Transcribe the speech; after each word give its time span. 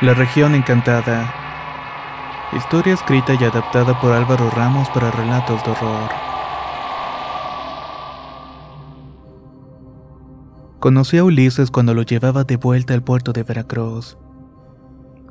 La 0.00 0.14
región 0.14 0.54
encantada. 0.54 1.34
Historia 2.56 2.94
escrita 2.94 3.34
y 3.34 3.42
adaptada 3.42 4.00
por 4.00 4.12
Álvaro 4.12 4.48
Ramos 4.48 4.88
para 4.90 5.10
relatos 5.10 5.60
de 5.64 5.72
horror. 5.72 6.10
Conocí 10.78 11.18
a 11.18 11.24
Ulises 11.24 11.72
cuando 11.72 11.94
lo 11.94 12.02
llevaba 12.02 12.44
de 12.44 12.56
vuelta 12.56 12.94
al 12.94 13.02
puerto 13.02 13.32
de 13.32 13.42
Veracruz. 13.42 14.16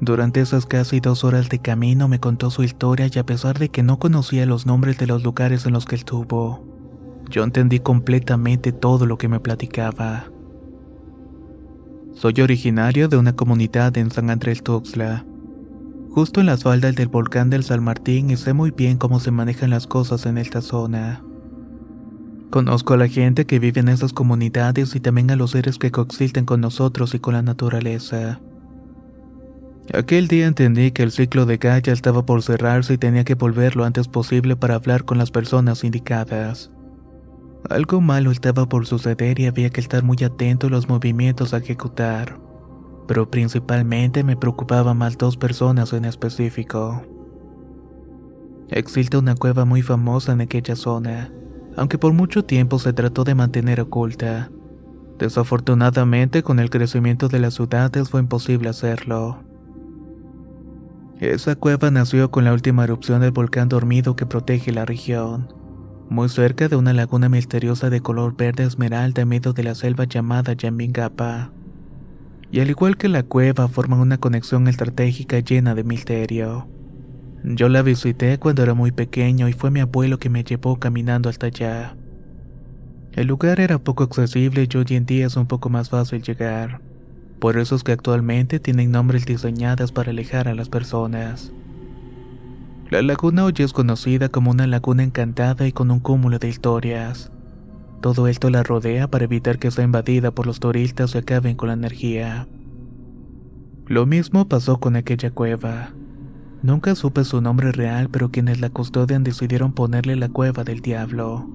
Durante 0.01 0.41
esas 0.41 0.65
casi 0.65 0.99
dos 0.99 1.23
horas 1.23 1.47
de 1.47 1.59
camino 1.59 2.09
me 2.09 2.19
contó 2.19 2.51
su 2.51 2.63
historia 2.63 3.09
y 3.09 3.19
a 3.19 3.25
pesar 3.25 3.59
de 3.59 3.69
que 3.69 3.83
no 3.83 3.99
conocía 3.99 4.45
los 4.45 4.65
nombres 4.65 4.97
de 4.97 5.07
los 5.07 5.23
lugares 5.23 5.65
en 5.65 5.71
los 5.71 5.85
que 5.85 5.95
estuvo, 5.95 6.61
yo 7.29 7.45
entendí 7.45 7.79
completamente 7.79 8.73
todo 8.73 9.05
lo 9.05 9.17
que 9.17 9.29
me 9.29 9.39
platicaba. 9.39 10.25
Soy 12.17 12.33
originario 12.41 13.09
de 13.09 13.17
una 13.17 13.35
comunidad 13.35 13.95
en 13.95 14.09
San 14.09 14.31
Andrés 14.31 14.63
Tuxtla, 14.63 15.23
justo 16.09 16.39
en 16.39 16.47
las 16.47 16.63
faldas 16.63 16.95
del 16.95 17.09
volcán 17.09 17.51
del 17.51 17.63
San 17.63 17.83
Martín 17.83 18.31
y 18.31 18.37
sé 18.37 18.53
muy 18.53 18.71
bien 18.71 18.97
cómo 18.97 19.19
se 19.19 19.29
manejan 19.29 19.69
las 19.69 19.85
cosas 19.85 20.25
en 20.25 20.39
esta 20.39 20.63
zona. 20.63 21.21
Conozco 22.49 22.95
a 22.95 22.97
la 22.97 23.07
gente 23.07 23.45
que 23.45 23.59
vive 23.59 23.81
en 23.81 23.89
esas 23.89 24.13
comunidades 24.13 24.95
y 24.95 24.99
también 24.99 25.29
a 25.29 25.35
los 25.35 25.51
seres 25.51 25.77
que 25.77 25.91
coexisten 25.91 26.45
con 26.45 26.59
nosotros 26.59 27.13
y 27.13 27.19
con 27.19 27.35
la 27.35 27.43
naturaleza. 27.43 28.41
Aquel 29.93 30.27
día 30.27 30.47
entendí 30.47 30.89
que 30.89 31.03
el 31.03 31.11
ciclo 31.11 31.45
de 31.45 31.57
Gaia 31.57 31.93
estaba 31.93 32.25
por 32.25 32.41
cerrarse 32.41 32.95
y 32.95 32.97
tenía 32.97 33.25
que 33.25 33.35
volver 33.35 33.75
lo 33.75 33.85
antes 33.85 34.07
posible 34.07 34.55
para 34.55 34.73
hablar 34.73 35.05
con 35.05 35.19
las 35.19 35.29
personas 35.29 35.83
indicadas. 35.83 36.71
Algo 37.69 37.99
malo 37.99 38.31
estaba 38.31 38.69
por 38.69 38.85
suceder 38.85 39.39
y 39.39 39.45
había 39.45 39.69
que 39.69 39.81
estar 39.81 40.03
muy 40.03 40.17
atento 40.23 40.67
a 40.67 40.69
los 40.69 40.87
movimientos 40.87 41.53
a 41.53 41.57
ejecutar. 41.57 42.39
Pero 43.07 43.29
principalmente 43.29 44.23
me 44.23 44.37
preocupaban 44.37 44.97
más 44.97 45.17
dos 45.17 45.37
personas 45.37 45.91
en 45.93 46.05
específico. 46.05 47.01
Existe 48.69 49.17
una 49.17 49.35
cueva 49.35 49.65
muy 49.65 49.81
famosa 49.81 50.33
en 50.33 50.41
aquella 50.41 50.75
zona, 50.75 51.31
aunque 51.75 51.97
por 51.97 52.13
mucho 52.13 52.45
tiempo 52.45 52.79
se 52.79 52.93
trató 52.93 53.23
de 53.23 53.35
mantener 53.35 53.81
oculta. 53.81 54.49
Desafortunadamente, 55.19 56.43
con 56.43 56.59
el 56.59 56.69
crecimiento 56.69 57.27
de 57.27 57.39
las 57.39 57.55
ciudades 57.55 58.09
fue 58.09 58.21
imposible 58.21 58.69
hacerlo. 58.69 59.39
Esa 61.19 61.55
cueva 61.55 61.89
nació 61.91 62.29
con 62.29 62.43
la 62.43 62.53
última 62.53 62.83
erupción 62.83 63.21
del 63.21 63.31
volcán 63.31 63.67
dormido 63.67 64.15
que 64.15 64.25
protege 64.27 64.71
la 64.71 64.85
región 64.85 65.47
muy 66.09 66.29
cerca 66.29 66.67
de 66.67 66.75
una 66.75 66.93
laguna 66.93 67.29
misteriosa 67.29 67.89
de 67.89 68.01
color 68.01 68.35
verde 68.35 68.63
esmeralda 68.63 69.23
en 69.23 69.27
medio 69.27 69.53
de 69.53 69.63
la 69.63 69.75
selva 69.75 70.05
llamada 70.05 70.53
Yambingapa. 70.53 71.51
Y 72.51 72.61
al 72.61 72.69
igual 72.69 72.95
que 72.97 73.09
la 73.09 73.23
cueva, 73.23 73.67
forman 73.67 73.99
una 73.99 74.17
conexión 74.17 74.67
estratégica 74.67 75.39
llena 75.39 75.75
de 75.75 75.83
misterio. 75.83 76.67
Yo 77.43 77.69
la 77.69 77.81
visité 77.81 78.39
cuando 78.39 78.63
era 78.63 78.73
muy 78.73 78.91
pequeño 78.91 79.49
y 79.49 79.53
fue 79.53 79.69
mi 79.69 79.79
abuelo 79.79 80.17
que 80.17 80.29
me 80.29 80.43
llevó 80.43 80.79
caminando 80.79 81.29
hasta 81.29 81.47
allá. 81.47 81.95
El 83.13 83.27
lugar 83.27 83.59
era 83.59 83.79
poco 83.79 84.03
accesible 84.03 84.67
y 84.71 84.77
hoy 84.77 84.85
en 84.89 85.05
día 85.05 85.27
es 85.27 85.35
un 85.35 85.47
poco 85.47 85.69
más 85.69 85.89
fácil 85.89 86.21
llegar. 86.21 86.81
Por 87.39 87.57
eso 87.57 87.75
es 87.75 87.83
que 87.83 87.91
actualmente 87.91 88.59
tienen 88.59 88.91
nombres 88.91 89.25
diseñados 89.25 89.91
para 89.91 90.11
alejar 90.11 90.47
a 90.47 90.55
las 90.55 90.69
personas. 90.69 91.51
La 92.89 93.01
laguna 93.01 93.43
hoy 93.43 93.53
es 93.57 93.73
conocida 93.73 94.29
como 94.29 94.51
una 94.51 94.65
laguna 94.65 95.03
encantada 95.03 95.67
y 95.67 95.73
con 95.73 95.91
un 95.91 95.99
cúmulo 95.99 96.39
de 96.39 96.47
historias. 96.47 97.33
Todo 98.01 98.29
esto 98.29 98.49
la 98.49 98.63
rodea 98.63 99.09
para 99.09 99.25
evitar 99.25 99.59
que 99.59 99.71
sea 99.71 99.83
invadida 99.83 100.31
por 100.31 100.47
los 100.47 100.61
turistas 100.61 101.13
y 101.13 101.17
acaben 101.17 101.57
con 101.57 101.67
la 101.67 101.73
energía. 101.73 102.47
Lo 103.87 104.05
mismo 104.05 104.47
pasó 104.47 104.79
con 104.79 104.95
aquella 104.95 105.31
cueva. 105.31 105.89
Nunca 106.63 106.95
supe 106.95 107.25
su 107.25 107.41
nombre 107.41 107.73
real, 107.73 108.07
pero 108.09 108.31
quienes 108.31 108.61
la 108.61 108.69
custodian 108.69 109.25
decidieron 109.25 109.73
ponerle 109.73 110.15
la 110.15 110.29
cueva 110.29 110.63
del 110.63 110.79
diablo. 110.79 111.45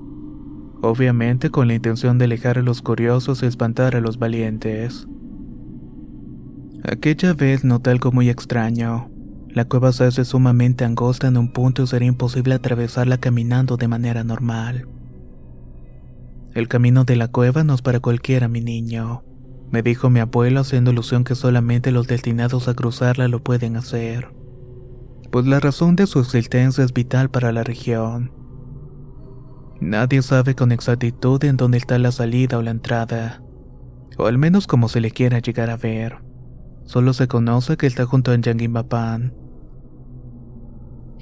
Obviamente 0.82 1.48
con 1.48 1.66
la 1.66 1.75
intención 1.75 2.19
de 2.19 2.26
alejar 2.26 2.59
a 2.59 2.62
los 2.62 2.82
curiosos 2.82 3.42
y 3.42 3.47
espantar 3.47 3.97
a 3.97 4.00
los 4.00 4.19
valientes. 4.19 5.09
Aquella 6.84 7.32
vez 7.32 7.65
noté 7.65 7.88
algo 7.88 8.12
muy 8.12 8.28
extraño. 8.28 9.11
La 9.54 9.66
cueva 9.66 9.92
se 9.92 10.04
hace 10.04 10.24
sumamente 10.24 10.84
angosta 10.84 11.28
en 11.28 11.36
un 11.36 11.52
punto 11.52 11.82
y 11.82 11.86
sería 11.86 12.08
imposible 12.08 12.54
atravesarla 12.54 13.18
caminando 13.18 13.76
de 13.76 13.88
manera 13.88 14.24
normal. 14.24 14.88
El 16.54 16.68
camino 16.68 17.04
de 17.04 17.16
la 17.16 17.28
cueva 17.28 17.62
no 17.64 17.74
es 17.74 17.82
para 17.82 18.00
cualquiera, 18.00 18.48
mi 18.48 18.60
niño, 18.60 19.24
me 19.72 19.82
dijo 19.82 20.10
mi 20.10 20.20
abuelo 20.20 20.60
haciendo 20.60 20.91
ilusión 20.91 21.24
que 21.24 21.34
solamente 21.34 21.92
los 21.92 22.06
destinados 22.06 22.68
a 22.68 22.74
cruzarla 22.74 23.26
lo 23.28 23.42
pueden 23.42 23.76
hacer. 23.76 24.28
Pues 25.30 25.46
la 25.46 25.60
razón 25.60 25.96
de 25.96 26.06
su 26.06 26.20
existencia 26.20 26.84
es 26.84 26.92
vital 26.92 27.30
para 27.30 27.52
la 27.52 27.64
región. 27.64 28.32
Nadie 29.80 30.20
sabe 30.20 30.54
con 30.54 30.72
exactitud 30.72 31.42
en 31.44 31.56
dónde 31.56 31.78
está 31.78 31.98
la 31.98 32.12
salida 32.12 32.58
o 32.58 32.62
la 32.62 32.70
entrada, 32.70 33.42
o 34.18 34.26
al 34.26 34.36
menos 34.36 34.66
como 34.66 34.91
se 34.91 35.00
le 35.00 35.10
quiera 35.10 35.38
llegar 35.38 35.70
a 35.70 35.78
ver. 35.78 36.18
Solo 36.84 37.14
se 37.14 37.26
conoce 37.26 37.78
que 37.78 37.86
está 37.86 38.04
junto 38.04 38.30
a 38.30 38.36
Yanguimapán. 38.36 39.41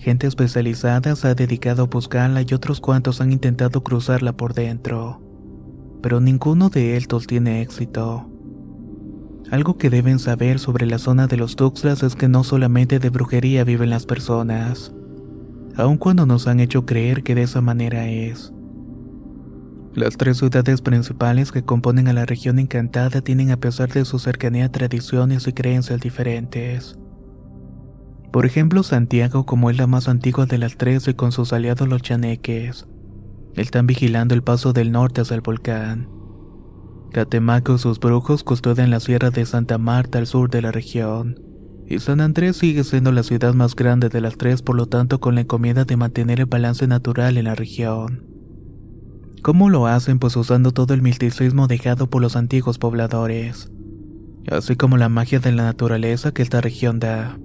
Gente 0.01 0.27
especializada 0.27 1.15
se 1.15 1.29
ha 1.29 1.35
dedicado 1.35 1.83
a 1.83 1.87
buscarla 1.87 2.41
y 2.41 2.55
otros 2.55 2.81
cuantos 2.81 3.21
han 3.21 3.33
intentado 3.33 3.83
cruzarla 3.83 4.33
por 4.33 4.55
dentro, 4.55 5.21
pero 6.01 6.21
ninguno 6.21 6.71
de 6.71 6.97
estos 6.97 7.27
tiene 7.27 7.61
éxito. 7.61 8.27
Algo 9.51 9.77
que 9.77 9.91
deben 9.91 10.19
saber 10.19 10.59
sobre 10.59 10.87
la 10.87 10.99
zona 10.99 11.27
de 11.27 11.37
los 11.37 11.55
Tuxtlas 11.55 12.03
es 12.03 12.17
que 12.17 12.29
no 12.29 12.45
solamente 12.45 12.99
de 12.99 13.11
brujería 13.11 13.63
viven 13.63 13.91
las 13.91 14.07
personas, 14.07 14.91
aun 15.77 15.99
cuando 15.99 16.25
nos 16.25 16.47
han 16.47 16.61
hecho 16.61 16.87
creer 16.87 17.23
que 17.23 17.35
de 17.35 17.43
esa 17.43 17.61
manera 17.61 18.09
es. 18.09 18.55
Las 19.95 20.17
tres 20.17 20.39
ciudades 20.39 20.81
principales 20.81 21.53
que 21.53 21.63
componen 21.63 22.09
a 22.09 22.15
la 22.15 22.25
región 22.25 22.59
encantada 22.59 23.21
tienen 23.21 23.51
a 23.51 23.59
pesar 23.59 23.93
de 23.93 24.07
su 24.07 24.19
cercanía 24.19 24.73
tradiciones 24.73 25.47
y 25.47 25.53
creencias 25.53 26.01
diferentes. 26.01 27.00
Por 28.33 28.47
ejemplo, 28.47 28.85
Santiago, 28.85 29.45
como 29.45 29.71
es 29.71 29.77
la 29.77 29.89
más 29.89 30.09
antigua 30.09 30.47
de 30.47 30.59
las 30.59 30.77
tres 30.77 31.09
y 31.09 31.15
con 31.15 31.33
sus 31.33 31.53
aliados 31.53 31.89
los 31.89 32.01
chaneques, 32.01 32.87
están 33.57 33.89
vigilando 33.89 34.35
el 34.35 34.43
paso 34.43 34.73
del 34.73 34.93
norte 34.93 35.21
hacia 35.21 35.35
el 35.35 35.41
volcán. 35.41 36.09
Catemaco 37.13 37.75
y 37.75 37.79
sus 37.79 37.99
brujos 37.99 38.45
custodian 38.45 38.91
la 38.91 39.01
sierra 39.01 39.31
de 39.31 39.45
Santa 39.45 39.79
Marta 39.79 40.19
al 40.19 40.29
sur 40.29 40.49
de 40.49 40.63
la 40.63 40.71
región. 40.71 41.41
Y 41.89 41.99
San 41.99 42.21
Andrés 42.21 42.57
sigue 42.57 42.85
siendo 42.85 43.11
la 43.11 43.25
ciudad 43.25 43.53
más 43.53 43.75
grande 43.75 44.09
de 44.09 44.21
las 44.21 44.37
tres, 44.37 44.63
por 44.63 44.77
lo 44.77 44.87
tanto 44.87 45.19
con 45.19 45.35
la 45.35 45.41
encomienda 45.41 45.85
de 45.85 45.97
mantener 45.97 46.39
el 46.39 46.47
balance 46.47 46.87
natural 46.87 47.37
en 47.37 47.47
la 47.47 47.57
región. 47.57 48.25
¿Cómo 49.43 49.71
lo 49.71 49.89
hacen? 49.89 50.21
Pues 50.21 50.37
usando 50.37 50.71
todo 50.71 50.95
el 50.95 51.03
misticismo 51.03 51.67
dejado 51.67 52.09
por 52.09 52.23
los 52.23 52.37
antiguos 52.37 52.79
pobladores, 52.79 53.73
así 54.49 54.77
como 54.77 54.99
la 54.99 55.09
magia 55.09 55.41
de 55.41 55.51
la 55.51 55.65
naturaleza 55.65 56.33
que 56.33 56.43
esta 56.43 56.61
región 56.61 57.01
da 57.01 57.41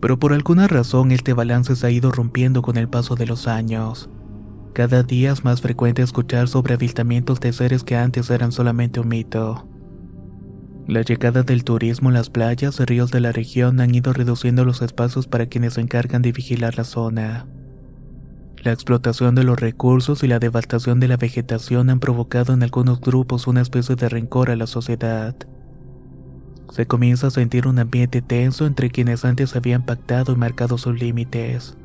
pero 0.00 0.18
por 0.18 0.32
alguna 0.32 0.68
razón 0.68 1.12
este 1.12 1.32
balance 1.32 1.76
se 1.76 1.86
ha 1.86 1.90
ido 1.90 2.10
rompiendo 2.10 2.62
con 2.62 2.76
el 2.76 2.88
paso 2.88 3.14
de 3.14 3.26
los 3.26 3.48
años. 3.48 4.10
Cada 4.72 5.02
día 5.02 5.32
es 5.32 5.42
más 5.44 5.62
frecuente 5.62 6.02
escuchar 6.02 6.48
sobre 6.48 6.74
avistamientos 6.74 7.40
de 7.40 7.52
seres 7.52 7.82
que 7.82 7.96
antes 7.96 8.28
eran 8.30 8.52
solamente 8.52 9.00
un 9.00 9.08
mito. 9.08 9.66
La 10.86 11.02
llegada 11.02 11.42
del 11.42 11.64
turismo 11.64 12.10
en 12.10 12.14
las 12.14 12.30
playas 12.30 12.78
y 12.78 12.84
ríos 12.84 13.10
de 13.10 13.20
la 13.20 13.32
región 13.32 13.80
han 13.80 13.94
ido 13.94 14.12
reduciendo 14.12 14.64
los 14.64 14.82
espacios 14.82 15.26
para 15.26 15.46
quienes 15.46 15.74
se 15.74 15.80
encargan 15.80 16.22
de 16.22 16.30
vigilar 16.30 16.76
la 16.76 16.84
zona. 16.84 17.46
La 18.62 18.72
explotación 18.72 19.34
de 19.34 19.44
los 19.44 19.58
recursos 19.58 20.22
y 20.22 20.28
la 20.28 20.38
devastación 20.38 21.00
de 21.00 21.08
la 21.08 21.16
vegetación 21.16 21.88
han 21.88 22.00
provocado 22.00 22.52
en 22.52 22.62
algunos 22.62 23.00
grupos 23.00 23.46
una 23.46 23.62
especie 23.62 23.96
de 23.96 24.08
rencor 24.08 24.50
a 24.50 24.56
la 24.56 24.66
sociedad. 24.66 25.36
Se 26.70 26.86
comienza 26.86 27.28
a 27.28 27.30
sentir 27.30 27.66
un 27.66 27.78
ambiente 27.78 28.22
tenso 28.22 28.66
entre 28.66 28.90
quienes 28.90 29.24
antes 29.24 29.56
habían 29.56 29.84
pactado 29.84 30.32
y 30.32 30.36
marcado 30.36 30.78
sus 30.78 30.98
límites. 30.98 31.76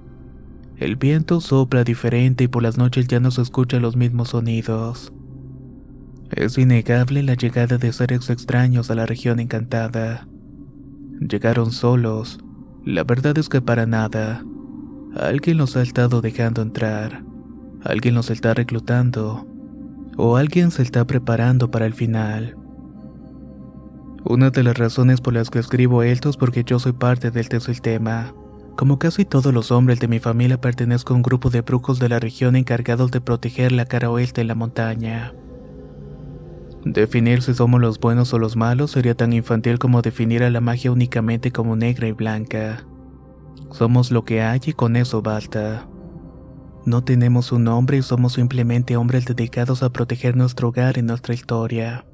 El 0.78 0.96
viento 0.96 1.42
sopla 1.42 1.84
diferente 1.84 2.46
y 2.46 2.48
por 2.48 2.64
las 2.64 2.78
noches 2.78 3.08
ya 3.08 3.20
no 3.20 3.30
se 3.30 3.44
escuchan 3.44 3.84
los 3.84 3.96
mismos 3.96 4.30
sonidos. 4.30 5.14
Es 6.32 6.58
innegable 6.58 7.24
la 7.24 7.36
llegada 7.36 7.78
de 7.78 7.94
seres 7.94 8.30
extraños 8.30 8.90
a 8.90 8.96
la 8.96 9.06
región 9.06 9.40
encantada. 9.40 10.28
Llegaron 11.20 11.72
solos. 11.72 12.40
La 12.84 13.04
verdad 13.04 13.38
es 13.38 13.48
que 13.48 13.62
para 13.62 13.86
nada. 13.86 14.44
Alguien 15.14 15.58
los 15.58 15.76
ha 15.78 15.84
estado 15.84 16.22
dejando 16.22 16.62
entrar. 16.62 17.24
Alguien 17.84 18.16
los 18.16 18.32
está 18.32 18.54
reclutando. 18.54 19.46
O 20.18 20.38
alguien 20.38 20.72
se 20.72 20.82
está 20.82 21.06
preparando 21.06 21.70
para 21.70 21.86
el 21.86 21.94
final. 21.94 22.56
Una 24.24 24.52
de 24.52 24.64
las 24.64 24.78
razones 24.78 25.20
por 25.20 25.34
las 25.34 25.50
que 25.50 25.60
escribo 25.60 26.04
esto 26.04 26.30
es 26.30 26.38
porque 26.38 26.64
yo 26.64 26.78
soy 26.78 26.92
parte 26.94 27.32
del 27.32 27.50
tercer 27.50 27.80
tema. 27.80 28.34
Como 28.78 29.00
casi 29.00 29.26
todos 29.26 29.52
los 29.54 29.72
hombres 29.72 30.00
de 30.00 30.08
mi 30.08 30.20
familia 30.20 30.62
pertenezco 30.62 31.14
a 31.14 31.16
un 31.18 31.24
grupo 31.24 31.50
de 31.50 31.62
brujos 31.62 32.00
de 32.00 32.08
la 32.08 32.20
región 32.20 32.56
encargados 32.56 33.12
de 33.12 33.20
proteger 33.20 33.72
la 33.72 33.86
cara 33.86 34.12
oeste 34.12 34.42
de 34.42 34.46
la 34.46 34.56
montaña. 34.56 35.34
Definir 36.86 37.42
si 37.42 37.54
somos 37.54 37.82
los 37.82 38.00
buenos 38.00 38.34
o 38.34 38.40
los 38.40 38.56
malos 38.56 38.92
sería 38.92 39.16
tan 39.16 39.34
infantil 39.34 39.80
como 39.80 40.02
definir 40.02 40.44
a 40.44 40.50
la 40.50 40.62
magia 40.62 40.92
únicamente 40.92 41.52
como 41.52 41.76
negra 41.76 42.08
y 42.08 42.12
blanca. 42.12 42.86
Somos 43.72 44.12
lo 44.12 44.24
que 44.24 44.42
hay 44.42 44.62
y 44.66 44.74
con 44.74 44.96
eso 44.96 45.22
basta. 45.22 45.88
No 46.86 47.04
tenemos 47.04 47.52
un 47.52 47.66
nombre 47.66 47.98
y 47.98 48.02
somos 48.02 48.34
simplemente 48.34 48.98
hombres 48.98 49.26
dedicados 49.26 49.84
a 49.84 49.92
proteger 49.92 50.36
nuestro 50.36 50.70
hogar 50.70 50.98
y 50.98 51.02
nuestra 51.02 51.34
historia. 51.34 52.06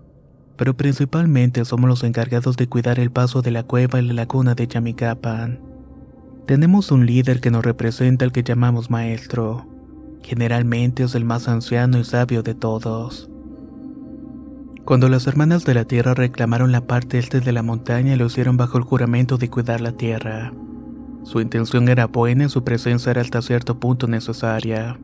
Pero 0.58 0.76
principalmente 0.76 1.64
somos 1.66 1.88
los 1.88 2.04
encargados 2.04 2.58
de 2.58 2.68
cuidar 2.68 3.00
el 3.00 3.12
paso 3.12 3.42
de 3.42 3.52
la 3.52 3.64
cueva 3.64 4.00
y 4.00 4.08
la 4.08 4.14
laguna 4.14 4.56
de 4.56 4.68
Yamicapan. 4.68 5.60
Tenemos 6.48 6.92
un 6.92 7.06
líder 7.06 7.42
que 7.42 7.52
nos 7.52 7.64
representa 7.64 8.26
al 8.26 8.32
que 8.32 8.44
llamamos 8.44 8.90
maestro. 8.90 9.68
Generalmente 10.24 11.04
es 11.04 11.14
el 11.14 11.26
más 11.26 11.48
anciano 11.48 12.00
y 12.00 12.04
sabio 12.04 12.42
de 12.42 12.56
todos. 12.56 13.30
Cuando 14.84 15.10
las 15.10 15.28
hermanas 15.28 15.66
de 15.66 15.74
la 15.74 15.84
tierra 15.84 16.14
reclamaron 16.14 16.72
la 16.72 16.88
parte 16.88 17.20
este 17.20 17.42
de 17.42 17.52
la 17.52 17.62
montaña, 17.62 18.16
lo 18.16 18.28
hicieron 18.28 18.56
bajo 18.56 18.78
el 18.78 18.86
juramento 18.86 19.38
de 19.38 19.50
cuidar 19.50 19.82
la 19.82 19.92
tierra. 19.92 20.54
Su 21.24 21.42
intención 21.42 21.90
era 21.90 22.08
buena 22.08 22.46
y 22.46 22.50
su 22.50 22.64
presencia 22.64 23.12
era 23.12 23.20
hasta 23.20 23.42
cierto 23.42 23.82
punto 23.82 24.08
necesaria. 24.08 24.98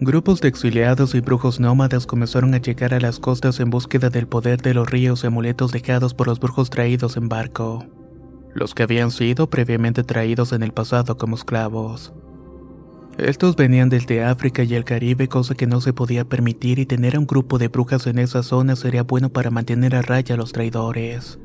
Grupos 0.00 0.40
de 0.40 0.46
exiliados 0.46 1.16
y 1.16 1.20
brujos 1.20 1.58
nómadas 1.58 2.06
comenzaron 2.06 2.54
a 2.54 2.58
llegar 2.58 2.94
a 2.94 3.00
las 3.00 3.18
costas 3.18 3.58
en 3.58 3.68
búsqueda 3.68 4.10
del 4.10 4.28
poder 4.28 4.62
de 4.62 4.72
los 4.72 4.88
ríos 4.88 5.24
y 5.24 5.26
amuletos 5.26 5.72
dejados 5.72 6.14
por 6.14 6.28
los 6.28 6.38
brujos 6.38 6.70
traídos 6.70 7.16
en 7.16 7.28
barco, 7.28 7.84
los 8.54 8.76
que 8.76 8.84
habían 8.84 9.10
sido 9.10 9.50
previamente 9.50 10.04
traídos 10.04 10.52
en 10.52 10.62
el 10.62 10.72
pasado 10.72 11.16
como 11.16 11.34
esclavos. 11.34 12.12
Estos 13.18 13.56
venían 13.56 13.88
desde 13.88 14.22
África 14.22 14.62
y 14.62 14.74
el 14.74 14.84
Caribe, 14.84 15.26
cosa 15.26 15.56
que 15.56 15.66
no 15.66 15.80
se 15.80 15.92
podía 15.92 16.24
permitir 16.24 16.78
y 16.78 16.86
tener 16.86 17.16
a 17.16 17.18
un 17.18 17.26
grupo 17.26 17.58
de 17.58 17.66
brujas 17.66 18.06
en 18.06 18.20
esa 18.20 18.44
zona 18.44 18.76
sería 18.76 19.02
bueno 19.02 19.30
para 19.30 19.50
mantener 19.50 19.96
a 19.96 20.02
raya 20.02 20.36
a 20.36 20.38
los 20.38 20.52
traidores. 20.52 21.40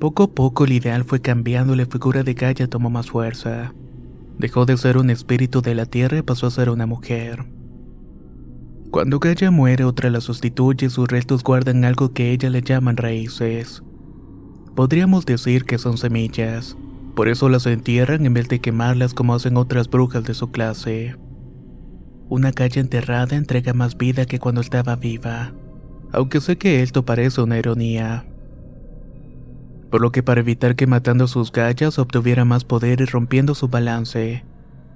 Poco 0.00 0.22
a 0.22 0.30
poco 0.30 0.64
el 0.64 0.72
ideal 0.72 1.04
fue 1.04 1.20
cambiando 1.20 1.74
y 1.74 1.76
la 1.76 1.84
figura 1.84 2.22
de 2.22 2.32
Gaia 2.32 2.66
tomó 2.66 2.88
más 2.88 3.10
fuerza. 3.10 3.74
Dejó 4.38 4.66
de 4.66 4.76
ser 4.76 4.98
un 4.98 5.10
espíritu 5.10 5.62
de 5.62 5.74
la 5.74 5.86
tierra 5.86 6.18
y 6.18 6.22
pasó 6.22 6.46
a 6.46 6.50
ser 6.50 6.70
una 6.70 6.86
mujer. 6.86 7.46
Cuando 8.90 9.18
Gaia 9.18 9.50
muere, 9.50 9.84
otra 9.84 10.10
la 10.10 10.20
sustituye 10.20 10.86
y 10.86 10.90
sus 10.90 11.08
restos 11.08 11.42
guardan 11.42 11.84
algo 11.84 12.12
que 12.12 12.32
ella 12.32 12.50
le 12.50 12.62
llaman 12.62 12.96
raíces. 12.96 13.82
Podríamos 14.74 15.26
decir 15.26 15.64
que 15.64 15.78
son 15.78 15.98
semillas 15.98 16.76
por 17.16 17.30
eso 17.30 17.48
las 17.48 17.64
entierran 17.64 18.26
en 18.26 18.34
vez 18.34 18.46
de 18.50 18.60
quemarlas 18.60 19.14
como 19.14 19.34
hacen 19.34 19.56
otras 19.56 19.88
brujas 19.88 20.22
de 20.24 20.34
su 20.34 20.50
clase. 20.50 21.16
Una 22.28 22.52
calle 22.52 22.78
enterrada 22.78 23.36
entrega 23.36 23.72
más 23.72 23.96
vida 23.96 24.26
que 24.26 24.38
cuando 24.38 24.60
estaba 24.60 24.96
viva, 24.96 25.54
aunque 26.12 26.42
sé 26.42 26.58
que 26.58 26.82
esto 26.82 27.06
parece 27.06 27.40
una 27.40 27.58
ironía. 27.58 28.26
Por 29.90 30.00
lo 30.00 30.12
que 30.12 30.22
para 30.22 30.40
evitar 30.40 30.76
que 30.76 30.86
matando 30.86 31.28
sus 31.28 31.52
gallas 31.52 31.98
obtuviera 31.98 32.44
más 32.44 32.64
poder 32.64 33.00
y 33.00 33.04
rompiendo 33.04 33.54
su 33.54 33.68
balance, 33.68 34.44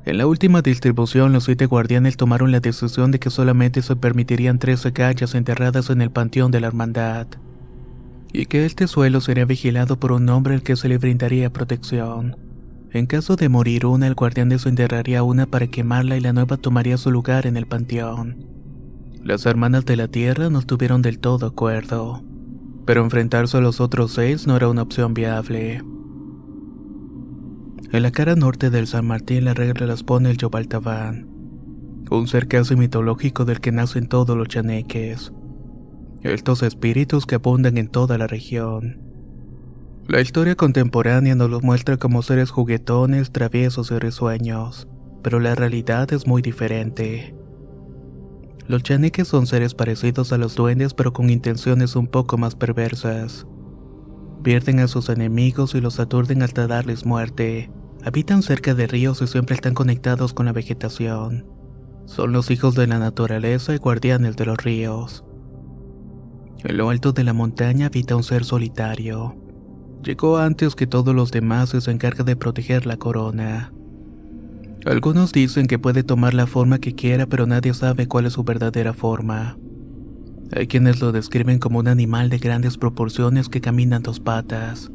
en 0.04 0.18
la 0.18 0.26
última 0.26 0.62
distribución 0.62 1.32
los 1.32 1.44
siete 1.44 1.66
guardianes 1.66 2.16
tomaron 2.16 2.52
la 2.52 2.60
decisión 2.60 3.10
de 3.10 3.20
que 3.20 3.30
solamente 3.30 3.82
se 3.82 3.96
permitirían 3.96 4.58
13 4.58 4.90
gallas 4.92 5.34
enterradas 5.34 5.90
en 5.90 6.00
el 6.00 6.10
panteón 6.10 6.50
de 6.50 6.60
la 6.60 6.68
hermandad 6.68 7.26
y 8.32 8.46
que 8.46 8.64
este 8.64 8.86
suelo 8.86 9.20
sería 9.20 9.44
vigilado 9.44 9.98
por 9.98 10.12
un 10.12 10.28
hombre 10.28 10.54
al 10.54 10.62
que 10.62 10.76
se 10.76 10.88
le 10.88 10.98
brindaría 10.98 11.52
protección. 11.52 12.36
En 12.92 13.06
caso 13.06 13.36
de 13.36 13.48
morir 13.48 13.86
una, 13.86 14.06
el 14.06 14.14
guardián 14.14 14.48
desenterraría 14.48 15.22
una 15.22 15.46
para 15.46 15.68
quemarla 15.68 16.16
y 16.16 16.20
la 16.20 16.32
nueva 16.32 16.56
tomaría 16.56 16.96
su 16.96 17.10
lugar 17.10 17.46
en 17.46 17.56
el 17.56 17.66
panteón. 17.66 18.46
Las 19.22 19.46
hermanas 19.46 19.84
de 19.84 19.96
la 19.96 20.08
tierra 20.08 20.50
no 20.50 20.58
estuvieron 20.58 21.02
del 21.02 21.18
todo 21.18 21.46
acuerdo, 21.46 22.22
pero 22.86 23.02
enfrentarse 23.02 23.56
a 23.56 23.60
los 23.60 23.80
otros 23.80 24.12
seis 24.12 24.46
no 24.46 24.56
era 24.56 24.68
una 24.68 24.82
opción 24.82 25.14
viable. 25.14 25.82
En 27.92 28.02
la 28.02 28.10
cara 28.10 28.36
norte 28.36 28.70
del 28.70 28.86
San 28.86 29.06
Martín 29.06 29.44
la 29.44 29.54
regla 29.54 29.86
las 29.86 30.02
pone 30.02 30.30
el 30.30 30.36
Yobaltabán, 30.36 31.28
un 32.10 32.28
ser 32.28 32.48
casi 32.48 32.76
mitológico 32.76 33.44
del 33.44 33.60
que 33.60 33.72
nacen 33.72 34.08
todos 34.08 34.36
los 34.36 34.48
chaneques 34.48 35.32
estos 36.22 36.62
espíritus 36.62 37.26
que 37.26 37.36
abundan 37.36 37.78
en 37.78 37.88
toda 37.88 38.18
la 38.18 38.26
región. 38.26 39.00
La 40.06 40.20
historia 40.20 40.54
contemporánea 40.54 41.34
nos 41.34 41.50
los 41.50 41.62
muestra 41.62 41.96
como 41.96 42.22
seres 42.22 42.50
juguetones, 42.50 43.32
traviesos 43.32 43.90
y 43.90 43.98
risueños, 43.98 44.88
pero 45.22 45.40
la 45.40 45.54
realidad 45.54 46.12
es 46.12 46.26
muy 46.26 46.42
diferente. 46.42 47.34
Los 48.70 48.84
chaneques 48.84 49.26
son 49.26 49.48
seres 49.48 49.74
parecidos 49.74 50.32
a 50.32 50.38
los 50.38 50.54
duendes 50.54 50.94
pero 50.94 51.12
con 51.12 51.28
intenciones 51.28 51.96
un 51.96 52.06
poco 52.06 52.38
más 52.38 52.54
perversas. 52.54 53.44
Pierden 54.44 54.78
a 54.78 54.86
sus 54.86 55.08
enemigos 55.08 55.74
y 55.74 55.80
los 55.80 55.98
aturden 55.98 56.40
hasta 56.44 56.68
darles 56.68 57.04
muerte. 57.04 57.68
Habitan 58.04 58.44
cerca 58.44 58.74
de 58.74 58.86
ríos 58.86 59.22
y 59.22 59.26
siempre 59.26 59.56
están 59.56 59.74
conectados 59.74 60.34
con 60.34 60.46
la 60.46 60.52
vegetación. 60.52 61.46
Son 62.06 62.30
los 62.30 62.52
hijos 62.52 62.76
de 62.76 62.86
la 62.86 63.00
naturaleza 63.00 63.74
y 63.74 63.78
guardianes 63.78 64.36
de 64.36 64.46
los 64.46 64.58
ríos. 64.58 65.24
En 66.62 66.76
lo 66.76 66.90
alto 66.90 67.10
de 67.10 67.24
la 67.24 67.32
montaña 67.32 67.86
habita 67.86 68.14
un 68.14 68.22
ser 68.22 68.44
solitario. 68.44 69.34
Llegó 70.04 70.38
antes 70.38 70.76
que 70.76 70.86
todos 70.86 71.12
los 71.12 71.32
demás 71.32 71.74
y 71.74 71.80
se 71.80 71.90
encarga 71.90 72.22
de 72.22 72.36
proteger 72.36 72.86
la 72.86 72.98
corona. 72.98 73.72
Algunos 74.86 75.32
dicen 75.32 75.66
que 75.66 75.78
puede 75.78 76.02
tomar 76.02 76.32
la 76.32 76.46
forma 76.46 76.78
que 76.78 76.94
quiera, 76.94 77.26
pero 77.26 77.46
nadie 77.46 77.74
sabe 77.74 78.08
cuál 78.08 78.26
es 78.26 78.32
su 78.32 78.44
verdadera 78.44 78.94
forma. 78.94 79.58
Hay 80.52 80.66
quienes 80.66 81.00
lo 81.00 81.12
describen 81.12 81.58
como 81.58 81.78
un 81.78 81.88
animal 81.88 82.30
de 82.30 82.38
grandes 82.38 82.78
proporciones 82.78 83.48
que 83.48 83.60
camina 83.60 83.96
en 83.96 84.02
dos 84.02 84.20
patas. 84.20 84.90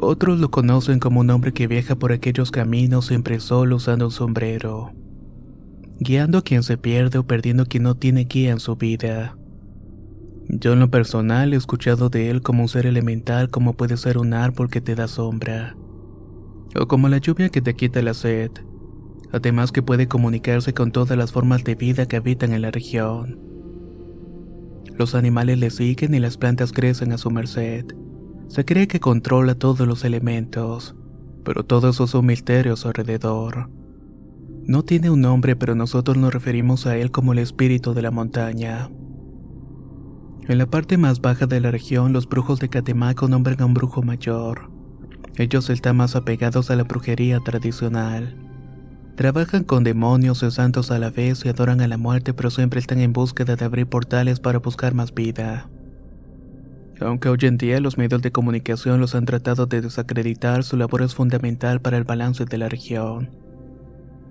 Otros 0.00 0.38
lo 0.40 0.50
conocen 0.50 0.98
como 0.98 1.20
un 1.20 1.30
hombre 1.30 1.52
que 1.52 1.66
viaja 1.66 1.96
por 1.96 2.12
aquellos 2.12 2.50
caminos 2.50 3.06
siempre 3.06 3.40
solo 3.40 3.76
usando 3.76 4.06
un 4.06 4.10
sombrero, 4.10 4.92
guiando 5.98 6.38
a 6.38 6.42
quien 6.42 6.62
se 6.62 6.76
pierde 6.76 7.18
o 7.18 7.26
perdiendo 7.26 7.66
quien 7.66 7.84
no 7.84 7.96
tiene 7.96 8.24
guía 8.24 8.50
en 8.50 8.60
su 8.60 8.76
vida. 8.76 9.36
Yo 10.48 10.72
en 10.72 10.80
lo 10.80 10.90
personal 10.90 11.52
he 11.52 11.56
escuchado 11.56 12.10
de 12.10 12.30
él 12.30 12.42
como 12.42 12.62
un 12.62 12.68
ser 12.68 12.86
elemental 12.86 13.50
como 13.50 13.74
puede 13.74 13.96
ser 13.96 14.18
un 14.18 14.34
árbol 14.34 14.68
que 14.70 14.80
te 14.80 14.94
da 14.94 15.08
sombra, 15.08 15.76
o 16.74 16.86
como 16.86 17.08
la 17.08 17.18
lluvia 17.18 17.48
que 17.48 17.62
te 17.62 17.74
quita 17.74 18.02
la 18.02 18.14
sed, 18.14 18.50
además 19.32 19.72
que 19.72 19.82
puede 19.82 20.08
comunicarse 20.08 20.74
con 20.74 20.92
todas 20.92 21.16
las 21.16 21.32
formas 21.32 21.64
de 21.64 21.74
vida 21.74 22.06
que 22.06 22.16
habitan 22.16 22.52
en 22.52 22.62
la 22.62 22.70
región. 22.70 23.38
Los 24.96 25.14
animales 25.14 25.58
le 25.58 25.70
siguen 25.70 26.14
y 26.14 26.18
las 26.18 26.36
plantas 26.36 26.72
crecen 26.72 27.12
a 27.12 27.18
su 27.18 27.30
merced. 27.30 27.84
Se 28.48 28.64
cree 28.64 28.88
que 28.88 29.00
controla 29.00 29.54
todos 29.54 29.86
los 29.86 30.04
elementos, 30.04 30.96
pero 31.44 31.64
todo 31.64 31.90
eso 31.90 32.06
son 32.06 32.26
misterios 32.26 32.84
alrededor. 32.84 33.70
No 34.64 34.82
tiene 34.82 35.08
un 35.10 35.20
nombre, 35.20 35.56
pero 35.56 35.74
nosotros 35.74 36.16
nos 36.16 36.32
referimos 36.32 36.86
a 36.86 36.96
él 36.96 37.10
como 37.10 37.32
el 37.32 37.38
espíritu 37.38 37.94
de 37.94 38.02
la 38.02 38.10
montaña. 38.10 38.90
En 40.48 40.58
la 40.58 40.66
parte 40.66 40.96
más 40.96 41.20
baja 41.20 41.46
de 41.46 41.60
la 41.60 41.70
región, 41.70 42.12
los 42.12 42.28
brujos 42.28 42.58
de 42.58 42.68
Catemaco 42.68 43.28
nombran 43.28 43.60
a 43.60 43.66
un 43.66 43.74
brujo 43.74 44.02
mayor. 44.02 44.77
Ellos 45.36 45.70
están 45.70 45.96
más 45.96 46.16
apegados 46.16 46.70
a 46.70 46.76
la 46.76 46.84
brujería 46.84 47.40
tradicional. 47.40 48.36
Trabajan 49.16 49.64
con 49.64 49.84
demonios 49.84 50.42
y 50.42 50.50
santos 50.50 50.90
a 50.90 50.98
la 50.98 51.10
vez 51.10 51.44
y 51.44 51.48
adoran 51.48 51.80
a 51.80 51.88
la 51.88 51.98
muerte, 51.98 52.34
pero 52.34 52.50
siempre 52.50 52.80
están 52.80 53.00
en 53.00 53.12
búsqueda 53.12 53.56
de 53.56 53.64
abrir 53.64 53.86
portales 53.86 54.40
para 54.40 54.60
buscar 54.60 54.94
más 54.94 55.12
vida. 55.12 55.68
Aunque 57.00 57.28
hoy 57.28 57.38
en 57.42 57.58
día 57.58 57.80
los 57.80 57.98
medios 57.98 58.22
de 58.22 58.32
comunicación 58.32 59.00
los 59.00 59.14
han 59.14 59.24
tratado 59.24 59.66
de 59.66 59.80
desacreditar, 59.80 60.64
su 60.64 60.76
labor 60.76 61.02
es 61.02 61.14
fundamental 61.14 61.80
para 61.80 61.96
el 61.96 62.04
balance 62.04 62.44
de 62.44 62.58
la 62.58 62.68
región. 62.68 63.30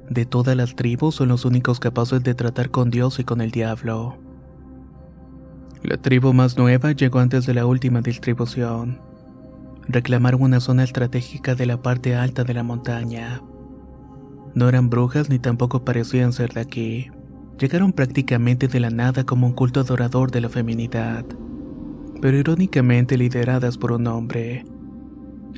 De 0.09 0.25
todas 0.25 0.55
las 0.55 0.75
tribus 0.75 1.15
son 1.15 1.29
los 1.29 1.45
únicos 1.45 1.79
capaces 1.79 2.23
de 2.23 2.33
tratar 2.33 2.69
con 2.69 2.89
Dios 2.89 3.19
y 3.19 3.23
con 3.23 3.41
el 3.41 3.51
diablo. 3.51 4.17
La 5.83 5.97
tribu 5.97 6.33
más 6.33 6.57
nueva 6.57 6.91
llegó 6.91 7.19
antes 7.19 7.45
de 7.45 7.53
la 7.53 7.65
última 7.65 8.01
distribución. 8.01 8.99
Reclamaron 9.89 10.41
una 10.41 10.59
zona 10.59 10.83
estratégica 10.83 11.55
de 11.55 11.65
la 11.65 11.81
parte 11.81 12.15
alta 12.15 12.43
de 12.43 12.53
la 12.53 12.63
montaña. 12.63 13.41
No 14.53 14.67
eran 14.67 14.89
brujas 14.89 15.29
ni 15.29 15.39
tampoco 15.39 15.85
parecían 15.85 16.33
ser 16.33 16.53
de 16.53 16.61
aquí. 16.61 17.11
Llegaron 17.59 17.93
prácticamente 17.93 18.67
de 18.67 18.79
la 18.79 18.89
nada 18.89 19.23
como 19.23 19.47
un 19.47 19.53
culto 19.53 19.79
adorador 19.79 20.29
de 20.31 20.41
la 20.41 20.49
feminidad, 20.49 21.25
pero 22.21 22.37
irónicamente 22.37 23.17
lideradas 23.17 23.77
por 23.77 23.93
un 23.93 24.07
hombre. 24.07 24.65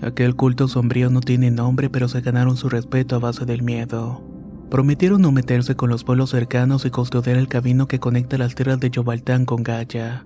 Aquel 0.01 0.35
culto 0.35 0.67
sombrío 0.67 1.09
no 1.09 1.21
tiene 1.21 1.51
nombre, 1.51 1.89
pero 1.89 2.07
se 2.07 2.21
ganaron 2.21 2.55
su 2.55 2.69
respeto 2.69 3.15
a 3.15 3.19
base 3.19 3.45
del 3.45 3.63
miedo. 3.63 4.21
Prometieron 4.69 5.21
no 5.21 5.31
meterse 5.31 5.75
con 5.75 5.89
los 5.89 6.03
pueblos 6.03 6.29
cercanos 6.29 6.85
y 6.85 6.91
custodiar 6.91 7.37
el 7.37 7.47
camino 7.47 7.87
que 7.87 7.99
conecta 7.99 8.37
las 8.37 8.53
tierras 8.53 8.79
de 8.79 8.91
Yobaltán 8.91 9.45
con 9.45 9.63
Gaia. 9.63 10.25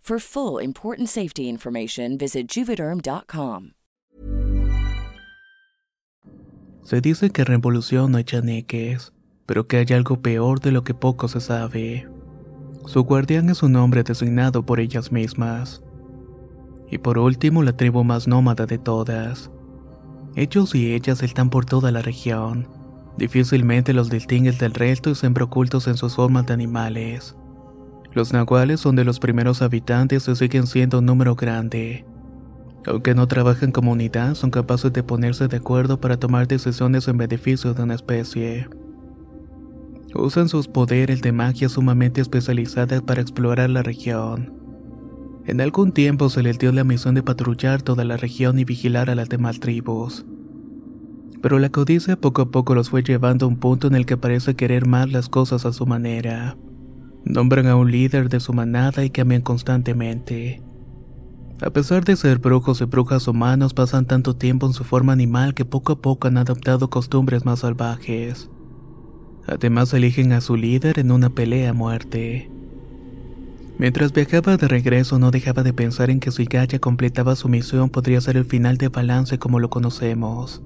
For 0.00 0.18
full 0.18 0.60
important 0.60 1.08
safety 1.08 1.48
information, 1.48 2.18
visit 2.18 2.48
juvederm.com. 2.48 3.74
Se 6.82 7.00
dice 7.00 7.30
que 7.30 7.44
revolución 7.44 8.10
no 8.10 8.18
hay 8.18 8.24
chaneques, 8.24 9.12
pero 9.46 9.68
que 9.68 9.76
hay 9.76 9.86
algo 9.94 10.20
peor 10.20 10.58
de 10.60 10.72
lo 10.72 10.82
que 10.82 10.94
poco 10.94 11.28
se 11.28 11.40
sabe. 11.40 12.08
Su 12.86 13.04
guardián 13.04 13.50
es 13.50 13.62
un 13.62 13.76
hombre 13.76 14.02
designado 14.02 14.66
por 14.66 14.80
ellas 14.80 15.12
mismas. 15.12 15.84
Y 16.90 16.98
por 16.98 17.18
último, 17.18 17.62
la 17.62 17.76
tribu 17.76 18.02
más 18.02 18.26
nómada 18.26 18.66
de 18.66 18.78
todas. 18.78 19.50
Ellos 20.34 20.74
y 20.74 20.94
ellas 20.94 21.22
están 21.22 21.50
por 21.50 21.66
toda 21.66 21.92
la 21.92 22.02
región. 22.02 22.66
Difícilmente 23.16 23.92
los 23.92 24.10
distingues 24.10 24.58
del 24.58 24.72
resto 24.72 25.10
y 25.10 25.14
siempre 25.14 25.44
ocultos 25.44 25.86
en 25.86 25.96
sus 25.96 26.16
formas 26.16 26.46
de 26.46 26.54
animales. 26.54 27.36
Los 28.12 28.32
nahuales 28.32 28.80
son 28.80 28.96
de 28.96 29.04
los 29.04 29.20
primeros 29.20 29.62
habitantes 29.62 30.28
y 30.28 30.34
siguen 30.34 30.66
siendo 30.66 30.98
un 30.98 31.06
número 31.06 31.36
grande. 31.36 32.04
Aunque 32.86 33.14
no 33.14 33.28
trabajan 33.28 33.72
como 33.72 33.92
unidad, 33.92 34.34
son 34.34 34.50
capaces 34.50 34.92
de 34.92 35.02
ponerse 35.02 35.48
de 35.48 35.58
acuerdo 35.58 36.00
para 36.00 36.18
tomar 36.18 36.48
decisiones 36.48 37.06
en 37.08 37.18
beneficio 37.18 37.74
de 37.74 37.82
una 37.82 37.94
especie. 37.94 38.68
Usan 40.14 40.48
sus 40.48 40.66
poderes 40.66 41.22
de 41.22 41.30
magia 41.30 41.68
sumamente 41.68 42.20
especializadas 42.20 43.02
para 43.02 43.20
explorar 43.20 43.70
la 43.70 43.82
región. 43.82 44.54
En 45.46 45.60
algún 45.60 45.92
tiempo 45.92 46.28
se 46.30 46.42
les 46.42 46.58
dio 46.58 46.72
la 46.72 46.84
misión 46.84 47.14
de 47.14 47.22
patrullar 47.22 47.82
toda 47.82 48.04
la 48.04 48.16
región 48.16 48.58
y 48.58 48.64
vigilar 48.64 49.08
a 49.08 49.14
las 49.14 49.28
demás 49.28 49.60
tribus. 49.60 50.24
Pero 51.42 51.58
la 51.58 51.70
codicia 51.70 52.16
poco 52.16 52.42
a 52.42 52.50
poco 52.50 52.74
los 52.74 52.90
fue 52.90 53.02
llevando 53.02 53.46
a 53.46 53.48
un 53.48 53.56
punto 53.56 53.86
en 53.86 53.94
el 53.94 54.04
que 54.04 54.16
parece 54.16 54.56
querer 54.56 54.86
más 54.86 55.10
las 55.10 55.28
cosas 55.28 55.64
a 55.64 55.72
su 55.72 55.86
manera. 55.86 56.56
Nombran 57.24 57.66
a 57.66 57.76
un 57.76 57.90
líder 57.90 58.28
de 58.28 58.40
su 58.40 58.52
manada 58.52 59.04
y 59.04 59.10
cambian 59.10 59.42
constantemente. 59.42 60.62
A 61.62 61.70
pesar 61.70 62.04
de 62.04 62.16
ser 62.16 62.38
brujos 62.38 62.80
y 62.80 62.84
brujas 62.84 63.28
humanos, 63.28 63.74
pasan 63.74 64.06
tanto 64.06 64.34
tiempo 64.34 64.66
en 64.66 64.72
su 64.72 64.84
forma 64.84 65.12
animal 65.12 65.52
que 65.52 65.66
poco 65.66 65.92
a 65.92 66.00
poco 66.00 66.28
han 66.28 66.38
adoptado 66.38 66.88
costumbres 66.88 67.44
más 67.44 67.60
salvajes. 67.60 68.48
Además 69.46 69.92
eligen 69.92 70.32
a 70.32 70.40
su 70.40 70.56
líder 70.56 70.98
en 70.98 71.10
una 71.10 71.28
pelea 71.30 71.70
a 71.70 71.74
muerte. 71.74 72.50
Mientras 73.78 74.12
viajaba 74.12 74.56
de 74.56 74.68
regreso 74.68 75.18
no 75.18 75.30
dejaba 75.30 75.62
de 75.62 75.72
pensar 75.72 76.10
en 76.10 76.20
que 76.20 76.30
si 76.30 76.44
Gaia 76.44 76.78
completaba 76.78 77.36
su 77.36 77.48
misión 77.48 77.90
podría 77.90 78.20
ser 78.20 78.36
el 78.36 78.44
final 78.44 78.76
de 78.76 78.88
Balance 78.88 79.38
como 79.38 79.58
lo 79.58 79.70
conocemos. 79.70 80.62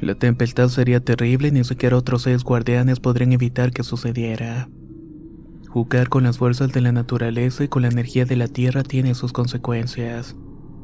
La 0.00 0.14
tempestad 0.14 0.68
sería 0.68 1.00
terrible 1.00 1.48
y 1.48 1.52
ni 1.52 1.64
siquiera 1.64 1.96
otros 1.96 2.22
seis 2.22 2.42
guardianes 2.42 3.00
podrían 3.00 3.32
evitar 3.32 3.70
que 3.70 3.82
sucediera. 3.82 4.68
Jugar 5.76 6.08
con 6.08 6.22
las 6.22 6.38
fuerzas 6.38 6.72
de 6.72 6.80
la 6.80 6.90
naturaleza 6.90 7.62
y 7.62 7.68
con 7.68 7.82
la 7.82 7.88
energía 7.88 8.24
de 8.24 8.34
la 8.34 8.48
tierra 8.48 8.82
tiene 8.82 9.14
sus 9.14 9.34
consecuencias, 9.34 10.34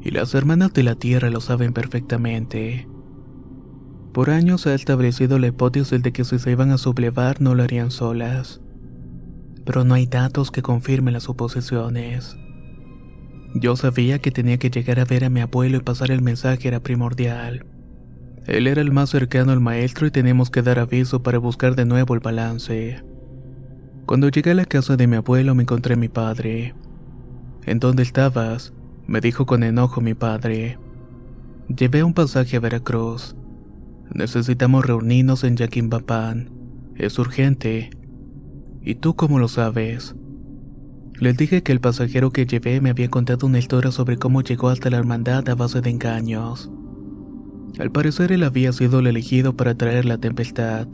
y 0.03 0.11
las 0.11 0.35
hermanas 0.35 0.71
de 0.71 0.83
la 0.83 0.93
tierra 0.93 1.31
lo 1.31 1.41
saben 1.41 1.73
perfectamente. 1.73 2.87
Por 4.13 4.29
años 4.29 4.61
se 4.61 4.69
ha 4.69 4.75
establecido 4.75 5.39
la 5.39 5.47
hipótesis 5.47 6.03
de 6.03 6.13
que 6.13 6.23
si 6.23 6.37
se 6.37 6.51
iban 6.51 6.69
a 6.69 6.77
sublevar 6.77 7.41
no 7.41 7.55
lo 7.55 7.63
harían 7.63 7.89
solas, 7.89 8.61
pero 9.65 9.83
no 9.83 9.95
hay 9.95 10.05
datos 10.05 10.51
que 10.51 10.61
confirmen 10.61 11.15
las 11.15 11.23
suposiciones. 11.23 12.37
Yo 13.55 13.75
sabía 13.75 14.19
que 14.19 14.29
tenía 14.29 14.59
que 14.59 14.69
llegar 14.69 14.99
a 14.99 15.05
ver 15.05 15.25
a 15.25 15.31
mi 15.31 15.39
abuelo 15.39 15.77
y 15.77 15.81
pasar 15.81 16.11
el 16.11 16.21
mensaje 16.21 16.67
era 16.67 16.81
primordial. 16.81 17.65
Él 18.45 18.67
era 18.67 18.81
el 18.81 18.91
más 18.91 19.09
cercano 19.09 19.53
al 19.53 19.59
maestro 19.59 20.05
y 20.05 20.11
teníamos 20.11 20.51
que 20.51 20.61
dar 20.61 20.77
aviso 20.77 21.23
para 21.23 21.39
buscar 21.39 21.75
de 21.75 21.85
nuevo 21.85 22.13
el 22.13 22.19
balance. 22.19 23.03
Cuando 24.05 24.29
llegué 24.29 24.51
a 24.51 24.55
la 24.55 24.65
casa 24.65 24.97
de 24.97 25.07
mi 25.07 25.15
abuelo 25.15 25.55
me 25.55 25.63
encontré 25.63 25.93
a 25.93 25.97
mi 25.97 26.09
padre. 26.09 26.75
¿En 27.65 27.79
dónde 27.79 28.03
estabas? 28.03 28.73
me 29.07 29.21
dijo 29.21 29.45
con 29.45 29.63
enojo 29.63 30.01
mi 30.01 30.13
padre. 30.13 30.77
Llevé 31.67 32.03
un 32.03 32.13
pasaje 32.13 32.57
a 32.57 32.59
Veracruz. 32.59 33.35
Necesitamos 34.13 34.85
reunirnos 34.85 35.43
en 35.43 35.55
Yaquimbapán. 35.55 36.51
Es 36.95 37.17
urgente. 37.17 37.89
¿Y 38.81 38.95
tú 38.95 39.15
cómo 39.15 39.39
lo 39.39 39.47
sabes? 39.47 40.15
Les 41.19 41.37
dije 41.37 41.63
que 41.63 41.71
el 41.71 41.79
pasajero 41.79 42.31
que 42.31 42.45
llevé 42.45 42.81
me 42.81 42.89
había 42.89 43.09
contado 43.09 43.47
una 43.47 43.59
historia 43.59 43.91
sobre 43.91 44.17
cómo 44.17 44.41
llegó 44.41 44.69
hasta 44.69 44.89
la 44.89 44.97
hermandad 44.97 45.47
a 45.47 45.55
base 45.55 45.79
de 45.79 45.89
engaños. 45.89 46.69
Al 47.79 47.91
parecer 47.91 48.33
él 48.33 48.43
había 48.43 48.73
sido 48.73 48.99
el 48.99 49.07
elegido 49.07 49.55
para 49.55 49.75
traer 49.75 50.03
la 50.03 50.17
tempestad. 50.17 50.87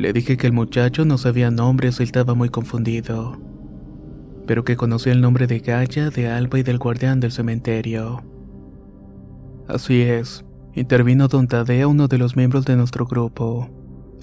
Le 0.00 0.14
dije 0.14 0.38
que 0.38 0.46
el 0.46 0.54
muchacho 0.54 1.04
no 1.04 1.18
sabía 1.18 1.50
nombres 1.50 2.00
y 2.00 2.04
estaba 2.04 2.34
muy 2.34 2.48
confundido, 2.48 3.38
pero 4.46 4.64
que 4.64 4.74
conocía 4.74 5.12
el 5.12 5.20
nombre 5.20 5.46
de 5.46 5.58
Gaia, 5.58 6.08
de 6.08 6.26
Alba 6.26 6.58
y 6.58 6.62
del 6.62 6.78
guardián 6.78 7.20
del 7.20 7.32
cementerio. 7.32 8.22
Así 9.68 10.00
es, 10.00 10.42
intervino 10.74 11.28
Don 11.28 11.48
Tadeo, 11.48 11.90
uno 11.90 12.08
de 12.08 12.16
los 12.16 12.34
miembros 12.34 12.64
de 12.64 12.76
nuestro 12.76 13.04
grupo. 13.04 13.68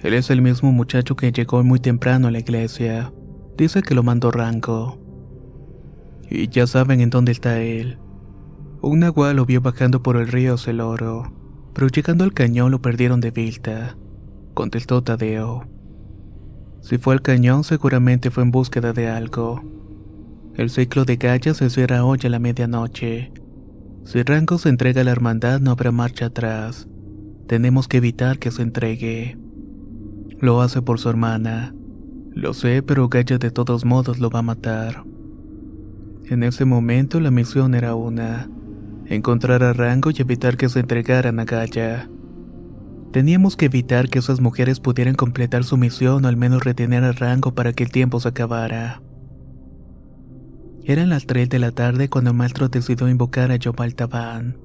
Él 0.02 0.16
es 0.16 0.32
el 0.32 0.42
mismo 0.42 0.72
muchacho 0.72 1.16
que 1.16 1.32
llegó 1.32 1.64
muy 1.64 1.80
temprano 1.80 2.28
a 2.28 2.32
la 2.32 2.40
iglesia. 2.40 3.14
Dice 3.56 3.84
que 3.84 3.94
lo 3.94 4.02
mandó 4.02 4.32
Rango. 4.32 4.98
Y 6.28 6.48
ya 6.48 6.66
saben 6.66 7.02
en 7.02 7.12
dónde 7.12 7.34
está 7.34 7.62
él. 7.62 8.00
Un 8.82 9.02
nahual 9.02 9.36
lo 9.36 9.46
vio 9.46 9.62
bajando 9.62 10.02
por 10.02 10.18
el 10.18 10.28
río 10.28 10.58
Celoro, 10.58 11.32
pero 11.76 11.88
llegando 11.88 12.24
al 12.24 12.34
cañón 12.34 12.72
lo 12.72 12.82
perdieron 12.82 13.22
de 13.22 13.30
vista, 13.30 13.96
contestó 14.58 15.04
Tadeo. 15.04 15.68
Si 16.82 16.98
fue 16.98 17.14
al 17.14 17.22
cañón 17.22 17.64
seguramente 17.64 18.32
fue 18.32 18.42
en 18.42 18.50
búsqueda 18.50 18.92
de 18.92 19.08
algo. 19.08 19.62
El 20.56 20.72
ciclo 20.72 21.06
de 21.06 21.18
Gaia 21.18 21.54
se 21.54 21.70
cierra 21.70 22.04
hoy 22.04 22.18
a 22.24 22.30
la 22.30 22.40
medianoche. 22.40 23.32
Si 24.04 24.24
Rango 24.24 24.58
se 24.58 24.70
entrega 24.70 25.02
a 25.02 25.04
la 25.04 25.12
hermandad 25.12 25.60
no 25.60 25.70
habrá 25.70 25.92
marcha 25.92 26.26
atrás. 26.26 26.88
Tenemos 27.46 27.88
que 27.88 27.98
evitar 27.98 28.40
que 28.40 28.50
se 28.50 28.64
entregue. 28.64 29.38
Lo 30.40 30.60
hace 30.62 30.82
por 30.82 31.00
su 31.00 31.10
hermana. 31.10 31.76
Lo 32.34 32.56
sé, 32.56 32.82
pero 32.82 33.10
Gaia 33.10 33.38
de 33.38 33.52
todos 33.52 33.86
modos 33.86 34.18
lo 34.18 34.32
va 34.32 34.40
a 34.40 34.50
matar. 34.54 35.04
En 36.26 36.42
ese 36.42 36.66
momento 36.66 37.20
la 37.20 37.30
misión 37.30 37.76
era 37.76 37.94
una. 37.94 38.50
Encontrar 39.06 39.62
a 39.62 39.74
Rango 39.74 40.10
y 40.10 40.20
evitar 40.20 40.58
que 40.58 40.68
se 40.68 40.80
entregaran 40.80 41.40
a 41.40 41.46
Gaia. 41.46 42.10
Teníamos 43.12 43.56
que 43.56 43.66
evitar 43.66 44.10
que 44.10 44.20
esas 44.20 44.42
mujeres 44.42 44.80
pudieran 44.80 45.16
completar 45.16 45.64
su 45.64 45.78
misión 45.78 46.26
o 46.26 46.28
al 46.28 46.38
menos 46.38 46.64
retener 46.64 47.04
a 47.04 47.14
Rango 47.14 47.56
para 47.56 47.74
que 47.74 47.84
el 47.84 47.92
tiempo 47.92 48.20
se 48.20 48.30
acabara. 48.30 49.02
Eran 50.84 51.10
las 51.10 51.26
3 51.26 51.50
de 51.50 51.60
la 51.60 51.72
tarde 51.72 52.10
cuando 52.10 52.32
el 52.32 52.38
maestro 52.38 52.70
decidió 52.70 53.10
invocar 53.10 53.52
a 53.52 53.56
Yobal 53.56 53.96
Taban. 53.96 54.58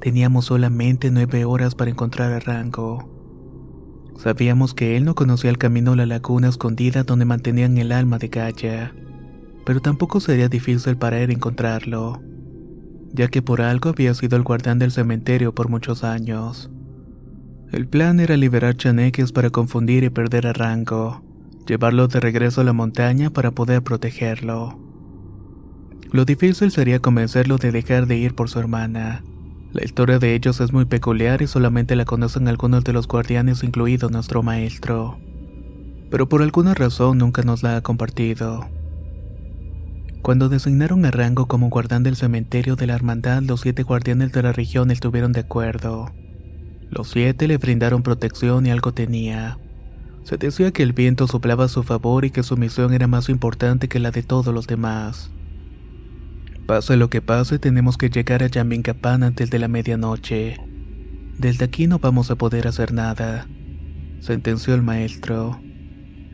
Teníamos 0.00 0.46
solamente 0.46 1.10
nueve 1.10 1.44
horas 1.44 1.74
para 1.74 1.90
encontrar 1.90 2.32
a 2.32 2.40
Rango. 2.40 3.16
Sabíamos 4.18 4.72
que 4.74 4.96
él 4.96 5.04
no 5.04 5.14
conocía 5.14 5.50
el 5.50 5.58
camino 5.58 5.92
a 5.92 5.96
la 5.96 6.06
laguna 6.06 6.48
escondida 6.48 7.02
donde 7.02 7.24
mantenían 7.26 7.76
el 7.78 7.92
alma 7.92 8.18
de 8.18 8.28
Gaia, 8.28 8.94
pero 9.64 9.80
tampoco 9.80 10.20
sería 10.20 10.48
difícil 10.48 10.96
para 10.96 11.20
él 11.20 11.30
encontrarlo, 11.30 12.22
ya 13.12 13.28
que 13.28 13.42
por 13.42 13.60
algo 13.60 13.90
había 13.90 14.14
sido 14.14 14.36
el 14.36 14.42
guardián 14.42 14.78
del 14.78 14.90
cementerio 14.90 15.54
por 15.54 15.68
muchos 15.68 16.02
años. 16.02 16.70
El 17.72 17.88
plan 17.88 18.20
era 18.20 18.36
liberar 18.36 18.76
chaneques 18.76 19.32
para 19.32 19.50
confundir 19.50 20.04
y 20.04 20.10
perder 20.10 20.46
a 20.46 20.52
Rango, 20.52 21.22
llevarlo 21.66 22.08
de 22.08 22.20
regreso 22.20 22.60
a 22.60 22.64
la 22.64 22.72
montaña 22.72 23.30
para 23.30 23.50
poder 23.50 23.82
protegerlo. 23.82 24.78
Lo 26.12 26.24
difícil 26.24 26.70
sería 26.70 27.00
convencerlo 27.00 27.58
de 27.58 27.72
dejar 27.72 28.06
de 28.06 28.16
ir 28.16 28.34
por 28.34 28.48
su 28.48 28.58
hermana, 28.60 29.22
la 29.76 29.84
historia 29.84 30.18
de 30.18 30.34
ellos 30.34 30.58
es 30.62 30.72
muy 30.72 30.86
peculiar 30.86 31.42
y 31.42 31.46
solamente 31.46 31.96
la 31.96 32.06
conocen 32.06 32.48
algunos 32.48 32.82
de 32.82 32.94
los 32.94 33.06
guardianes, 33.06 33.62
incluido 33.62 34.08
nuestro 34.08 34.42
maestro. 34.42 35.18
Pero 36.10 36.30
por 36.30 36.40
alguna 36.40 36.72
razón 36.72 37.18
nunca 37.18 37.42
nos 37.42 37.62
la 37.62 37.76
ha 37.76 37.82
compartido. 37.82 38.66
Cuando 40.22 40.48
designaron 40.48 41.04
a 41.04 41.10
Rango 41.10 41.46
como 41.46 41.68
guardián 41.68 42.04
del 42.04 42.16
cementerio 42.16 42.74
de 42.74 42.86
la 42.86 42.94
hermandad, 42.94 43.42
los 43.42 43.60
siete 43.60 43.82
guardianes 43.82 44.32
de 44.32 44.44
la 44.44 44.52
región 44.52 44.90
estuvieron 44.90 45.32
de 45.32 45.40
acuerdo. 45.40 46.10
Los 46.90 47.10
siete 47.10 47.48
le 47.48 47.58
brindaron 47.58 48.02
protección 48.02 48.66
y 48.66 48.70
algo 48.70 48.92
tenía. 48.92 49.58
Se 50.24 50.36
decía 50.36 50.72
que 50.72 50.82
el 50.82 50.92
viento 50.92 51.26
soplaba 51.26 51.64
a 51.64 51.68
su 51.68 51.82
favor 51.82 52.24
y 52.24 52.30
que 52.30 52.42
su 52.42 52.56
misión 52.56 52.92
era 52.92 53.06
más 53.06 53.28
importante 53.28 53.88
que 53.88 54.00
la 54.00 54.10
de 54.10 54.22
todos 54.22 54.52
los 54.52 54.66
demás. 54.66 55.30
Pase 56.66 56.96
lo 56.96 57.10
que 57.10 57.22
pase, 57.22 57.60
tenemos 57.60 57.96
que 57.96 58.10
llegar 58.10 58.42
a 58.42 58.48
Yamincapan 58.48 59.22
antes 59.22 59.50
de 59.50 59.60
la 59.60 59.68
medianoche. 59.68 60.56
Desde 61.38 61.64
aquí 61.64 61.86
no 61.86 62.00
vamos 62.00 62.30
a 62.30 62.36
poder 62.36 62.66
hacer 62.66 62.92
nada, 62.92 63.46
sentenció 64.20 64.74
el 64.74 64.82
maestro. 64.82 65.60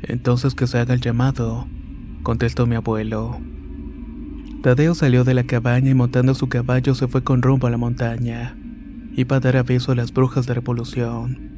Entonces 0.03 0.55
que 0.55 0.67
se 0.67 0.79
haga 0.79 0.95
el 0.95 1.01
llamado, 1.01 1.67
contestó 2.23 2.67
mi 2.67 2.77
abuelo. 2.77 3.41
Tadeo 4.63 4.95
salió 4.95 5.25
de 5.25 5.35
la 5.35 5.45
cabaña 5.45 5.91
y 5.91 5.95
montando 5.95 6.35
su 6.35 6.49
caballo 6.49 6.95
se 6.95 7.09
fue 7.09 7.23
con 7.23 7.43
rumbo 7.43 7.67
a 7.67 7.71
la 7.71 7.77
montaña. 7.77 8.57
Iba 9.15 9.37
a 9.37 9.41
dar 9.41 9.59
aviso 9.59 9.93
a 9.93 9.95
las 9.95 10.13
brujas 10.13 10.47
de 10.47 10.55
revolución. 10.55 11.53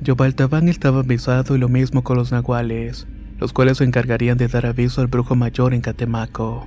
Yobaltabán 0.00 0.68
estaba 0.68 1.00
avisado 1.00 1.54
y 1.54 1.58
lo 1.58 1.68
mismo 1.68 2.02
con 2.02 2.16
los 2.16 2.32
nahuales, 2.32 3.06
los 3.38 3.52
cuales 3.52 3.78
se 3.78 3.84
encargarían 3.84 4.38
de 4.38 4.48
dar 4.48 4.64
aviso 4.64 5.02
al 5.02 5.06
brujo 5.06 5.36
mayor 5.36 5.74
en 5.74 5.82
Catemaco. 5.82 6.66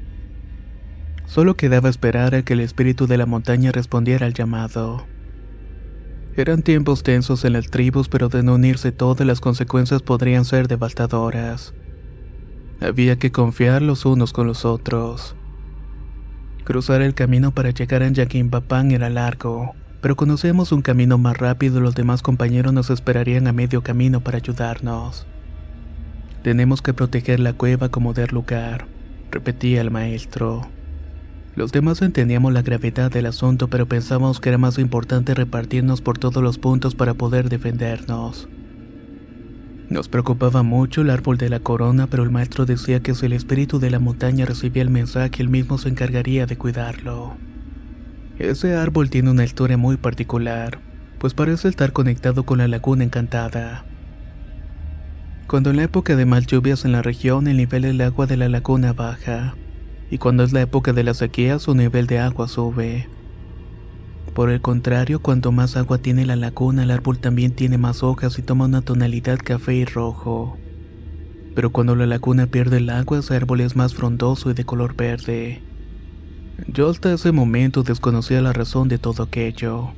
Solo 1.25 1.55
quedaba 1.55 1.89
esperar 1.89 2.35
a 2.35 2.43
que 2.43 2.53
el 2.53 2.59
espíritu 2.59 3.07
de 3.07 3.17
la 3.17 3.25
montaña 3.25 3.71
respondiera 3.71 4.27
al 4.27 4.33
llamado. 4.33 5.07
Eran 6.35 6.61
tiempos 6.61 7.01
tensos 7.01 7.43
en 7.43 7.53
las 7.53 7.69
tribus, 7.69 8.09
pero 8.09 8.29
de 8.29 8.43
no 8.43 8.55
unirse 8.55 8.91
todas 8.91 9.25
las 9.25 9.41
consecuencias 9.41 10.03
podrían 10.03 10.45
ser 10.45 10.67
devastadoras. 10.67 11.73
Había 12.79 13.17
que 13.17 13.31
confiar 13.31 13.81
los 13.81 14.05
unos 14.05 14.33
con 14.33 14.45
los 14.45 14.65
otros. 14.65 15.35
Cruzar 16.63 17.01
el 17.01 17.15
camino 17.15 17.51
para 17.51 17.71
llegar 17.71 18.03
a 18.03 18.09
Yaquimpapán 18.09 18.91
era 18.91 19.09
largo, 19.09 19.75
pero 20.01 20.15
conocíamos 20.15 20.71
un 20.71 20.81
camino 20.81 21.17
más 21.17 21.38
rápido 21.38 21.79
y 21.79 21.81
los 21.81 21.95
demás 21.95 22.21
compañeros 22.21 22.73
nos 22.73 22.89
esperarían 22.89 23.47
a 23.47 23.53
medio 23.53 23.81
camino 23.81 24.21
para 24.21 24.38
ayudarnos. 24.38 25.25
Tenemos 26.43 26.81
que 26.81 26.93
proteger 26.93 27.39
la 27.39 27.53
cueva 27.53 27.89
como 27.89 28.13
dar 28.13 28.31
lugar, 28.31 28.85
repetía 29.29 29.81
el 29.81 29.91
maestro. 29.91 30.67
Los 31.55 31.73
demás 31.73 32.01
entendíamos 32.01 32.53
la 32.53 32.62
gravedad 32.62 33.12
del 33.12 33.25
asunto, 33.25 33.67
pero 33.67 33.85
pensábamos 33.88 34.39
que 34.39 34.49
era 34.49 34.57
más 34.57 34.77
importante 34.77 35.33
repartirnos 35.33 36.01
por 36.01 36.17
todos 36.17 36.41
los 36.41 36.57
puntos 36.57 36.95
para 36.95 37.13
poder 37.13 37.49
defendernos. 37.49 38.47
Nos 39.89 40.07
preocupaba 40.07 40.63
mucho 40.63 41.01
el 41.01 41.09
árbol 41.09 41.38
de 41.38 41.49
la 41.49 41.59
corona, 41.59 42.07
pero 42.07 42.23
el 42.23 42.29
maestro 42.29 42.65
decía 42.65 43.01
que 43.01 43.15
si 43.15 43.25
el 43.25 43.33
espíritu 43.33 43.79
de 43.79 43.89
la 43.89 43.99
montaña 43.99 44.45
recibía 44.45 44.83
el 44.83 44.91
mensaje, 44.91 45.41
él 45.41 45.49
mismo 45.49 45.77
se 45.79 45.89
encargaría 45.89 46.45
de 46.45 46.57
cuidarlo. 46.57 47.48
Ese 48.39 48.73
árbol 48.73 49.10
tiene 49.10 49.32
una 49.32 49.43
historia 49.43 49.75
muy 49.75 49.97
particular, 49.97 50.80
pues 51.19 51.34
parece 51.34 51.67
estar 51.67 51.91
conectado 51.91 52.45
con 52.45 52.60
la 52.60 52.69
laguna 52.69 53.04
encantada. 53.04 53.84
Cuando 55.45 55.71
en 55.71 55.75
la 55.75 55.84
época 55.84 56.15
de 56.15 56.25
mal 56.25 56.45
lluvias 56.45 56.86
en 56.86 56.93
la 56.93 57.02
región, 57.02 57.47
el 57.47 57.58
nivel 57.58 57.82
del 57.82 57.99
agua 57.99 58.28
de 58.28 58.38
la 58.38 58.47
laguna 58.47 58.93
baja 58.93 59.56
y 60.10 60.19
cuando 60.19 60.43
es 60.43 60.54
la 60.54 60.62
época 60.62 60.93
de 60.93 61.04
la 61.04 61.13
sequía 61.13 61.60
su 61.60 61.75
nivel 61.75 62.08
de 62.08 62.19
agua 62.19 62.47
sube. 62.47 63.10
Por 64.34 64.49
el 64.52 64.62
contrario, 64.62 65.19
cuanto 65.19 65.52
más 65.52 65.75
agua 65.75 65.97
tiene 65.97 66.25
la 66.25 66.38
laguna, 66.38 66.84
el 66.84 66.91
árbol 66.91 67.19
también 67.19 67.52
tiene 67.52 67.78
más 67.78 68.04
hojas 68.04 68.39
y 68.39 68.41
toma 68.41 68.65
una 68.65 68.82
tonalidad 68.82 69.38
café 69.43 69.75
y 69.75 69.84
rojo. 69.84 70.58
Pero 71.56 71.71
cuando 71.71 71.93
la 71.93 72.06
laguna 72.06 72.47
pierde 72.47 72.78
el 72.78 72.89
agua, 72.89 73.19
ese 73.19 73.36
árbol 73.36 73.60
es 73.60 73.75
más 73.75 73.93
frondoso 73.93 74.49
y 74.49 74.54
de 74.54 74.63
color 74.63 74.95
verde. 74.95 75.68
Yo 76.67 76.89
hasta 76.89 77.13
ese 77.13 77.31
momento 77.31 77.83
desconocía 77.83 78.41
la 78.41 78.53
razón 78.53 78.87
de 78.87 78.97
todo 78.97 79.23
aquello. 79.23 79.89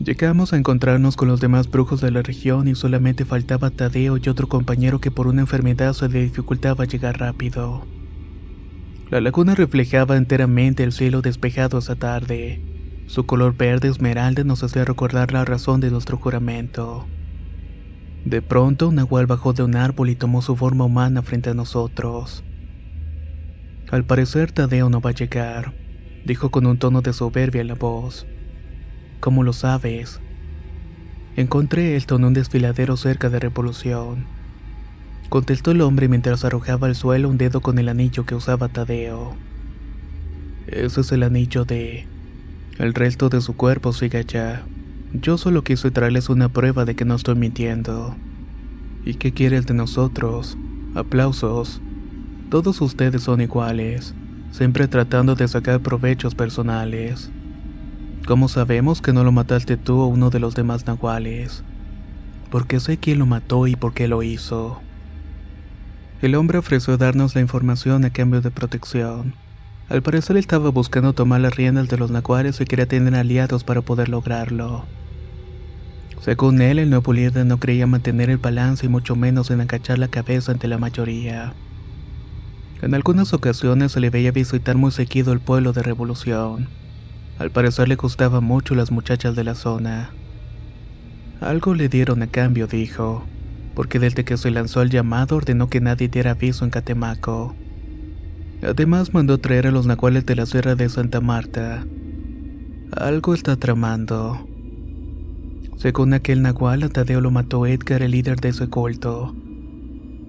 Llegamos 0.00 0.52
a 0.52 0.56
encontrarnos 0.56 1.16
con 1.16 1.28
los 1.28 1.40
demás 1.40 1.70
brujos 1.70 2.00
de 2.00 2.10
la 2.10 2.22
región 2.22 2.68
y 2.68 2.74
solamente 2.74 3.24
faltaba 3.24 3.70
Tadeo 3.70 4.18
y 4.18 4.28
otro 4.28 4.48
compañero 4.48 5.00
que 5.00 5.10
por 5.10 5.26
una 5.26 5.40
enfermedad 5.40 5.94
se 5.94 6.08
le 6.08 6.22
dificultaba 6.22 6.84
llegar 6.84 7.18
rápido. 7.18 7.84
La 9.10 9.20
laguna 9.20 9.54
reflejaba 9.54 10.16
enteramente 10.16 10.84
el 10.84 10.92
cielo 10.92 11.22
despejado 11.22 11.78
esa 11.78 11.96
tarde. 11.96 12.60
Su 13.06 13.24
color 13.24 13.56
verde 13.56 13.88
esmeralda 13.88 14.44
nos 14.44 14.62
hacía 14.62 14.84
recordar 14.84 15.32
la 15.32 15.44
razón 15.44 15.80
de 15.80 15.90
nuestro 15.90 16.18
juramento. 16.18 17.06
De 18.24 18.42
pronto, 18.42 18.88
un 18.88 18.96
nahual 18.96 19.26
bajó 19.26 19.52
de 19.52 19.62
un 19.62 19.76
árbol 19.76 20.10
y 20.10 20.16
tomó 20.16 20.42
su 20.42 20.56
forma 20.56 20.84
humana 20.84 21.22
frente 21.22 21.50
a 21.50 21.54
nosotros. 21.54 22.42
Al 23.90 24.04
parecer, 24.04 24.52
Tadeo 24.52 24.90
no 24.90 25.00
va 25.00 25.10
a 25.10 25.14
llegar, 25.14 25.72
dijo 26.24 26.50
con 26.50 26.66
un 26.66 26.78
tono 26.78 27.02
de 27.02 27.12
soberbia 27.12 27.60
en 27.60 27.68
la 27.68 27.74
voz. 27.74 28.26
¿Cómo 29.20 29.42
lo 29.42 29.52
sabes? 29.52 30.20
Encontré 31.36 31.96
esto 31.96 32.16
en 32.16 32.24
un 32.24 32.34
desfiladero 32.34 32.96
cerca 32.96 33.30
de 33.30 33.38
Revolución 33.38 34.36
contestó 35.28 35.72
el 35.72 35.80
hombre 35.80 36.08
mientras 36.08 36.44
arrojaba 36.44 36.86
al 36.86 36.94
suelo 36.94 37.28
un 37.28 37.38
dedo 37.38 37.60
con 37.60 37.78
el 37.78 37.88
anillo 37.88 38.24
que 38.24 38.34
usaba 38.34 38.68
Tadeo. 38.68 39.34
Ese 40.66 41.00
es 41.00 41.12
el 41.12 41.22
anillo 41.22 41.64
de... 41.64 42.06
El 42.78 42.94
resto 42.94 43.28
de 43.28 43.40
su 43.40 43.56
cuerpo 43.56 43.92
sigue 43.92 44.18
allá. 44.18 44.64
Yo 45.12 45.38
solo 45.38 45.62
quise 45.62 45.90
traerles 45.90 46.28
una 46.28 46.48
prueba 46.48 46.84
de 46.84 46.94
que 46.94 47.04
no 47.04 47.14
estoy 47.14 47.34
mintiendo. 47.34 48.16
¿Y 49.04 49.14
qué 49.14 49.32
quiere 49.32 49.56
el 49.56 49.64
de 49.64 49.74
nosotros? 49.74 50.58
Aplausos. 50.94 51.80
Todos 52.50 52.80
ustedes 52.80 53.24
son 53.24 53.40
iguales, 53.40 54.14
siempre 54.52 54.86
tratando 54.86 55.34
de 55.34 55.48
sacar 55.48 55.80
provechos 55.80 56.36
personales. 56.36 57.28
¿Cómo 58.24 58.48
sabemos 58.48 59.02
que 59.02 59.12
no 59.12 59.24
lo 59.24 59.32
mataste 59.32 59.76
tú 59.76 60.00
o 60.00 60.06
uno 60.06 60.30
de 60.30 60.38
los 60.38 60.54
demás 60.54 60.86
nahuales? 60.86 61.64
Porque 62.50 62.78
sé 62.78 62.98
quién 62.98 63.18
lo 63.18 63.26
mató 63.26 63.66
y 63.66 63.74
por 63.74 63.94
qué 63.94 64.06
lo 64.06 64.22
hizo. 64.22 64.80
El 66.22 66.36
hombre 66.36 66.58
ofreció 66.58 66.96
darnos 66.96 67.34
la 67.34 67.40
información 67.40 68.04
a 68.04 68.10
cambio 68.10 68.40
de 68.40 68.52
protección. 68.52 69.34
Al 69.88 70.02
parecer 70.02 70.36
estaba 70.36 70.70
buscando 70.70 71.14
tomar 71.14 71.40
las 71.40 71.56
riendas 71.56 71.88
de 71.88 71.98
los 71.98 72.12
nacuares 72.12 72.60
y 72.60 72.64
quería 72.64 72.86
tener 72.86 73.16
aliados 73.16 73.64
para 73.64 73.82
poder 73.82 74.08
lograrlo. 74.08 74.84
Según 76.20 76.60
él, 76.60 76.78
el 76.78 76.90
nuevo 76.90 77.12
líder 77.12 77.44
no 77.44 77.58
creía 77.58 77.88
mantener 77.88 78.30
el 78.30 78.38
balance 78.38 78.86
y 78.86 78.88
mucho 78.88 79.16
menos 79.16 79.50
en 79.50 79.60
agachar 79.60 79.98
la 79.98 80.08
cabeza 80.08 80.52
ante 80.52 80.68
la 80.68 80.78
mayoría. 80.78 81.54
En 82.82 82.94
algunas 82.94 83.32
ocasiones 83.32 83.92
se 83.92 84.00
le 84.00 84.10
veía 84.10 84.32
visitar 84.32 84.76
muy 84.76 84.90
seguido 84.90 85.32
el 85.32 85.40
pueblo 85.40 85.72
de 85.72 85.82
Revolución. 85.82 86.68
Al 87.38 87.50
parecer 87.50 87.88
le 87.88 87.96
gustaba 87.96 88.40
mucho 88.40 88.74
las 88.74 88.90
muchachas 88.90 89.34
de 89.34 89.44
la 89.44 89.54
zona. 89.54 90.10
Algo 91.40 91.74
le 91.74 91.88
dieron 91.88 92.22
a 92.22 92.26
cambio, 92.26 92.66
dijo, 92.66 93.24
porque 93.74 93.98
desde 93.98 94.24
que 94.24 94.36
se 94.36 94.50
lanzó 94.50 94.82
el 94.82 94.90
llamado 94.90 95.36
ordenó 95.36 95.68
que 95.68 95.80
nadie 95.80 96.08
diera 96.08 96.32
aviso 96.32 96.64
en 96.64 96.70
Catemaco. 96.70 97.54
Además 98.62 99.12
mandó 99.12 99.38
traer 99.38 99.66
a 99.66 99.70
los 99.70 99.86
nahuales 99.86 100.26
de 100.26 100.36
la 100.36 100.46
Sierra 100.46 100.74
de 100.74 100.88
Santa 100.88 101.20
Marta. 101.20 101.86
Algo 102.92 103.34
está 103.34 103.56
tramando. 103.56 104.46
Según 105.76 106.14
aquel 106.14 106.40
nahual, 106.42 106.82
a 106.82 106.88
Tadeo 106.88 107.20
lo 107.20 107.30
mató 107.30 107.66
Edgar, 107.66 108.02
el 108.02 108.12
líder 108.12 108.40
de 108.40 108.48
ese 108.50 108.68
culto. 108.68 109.34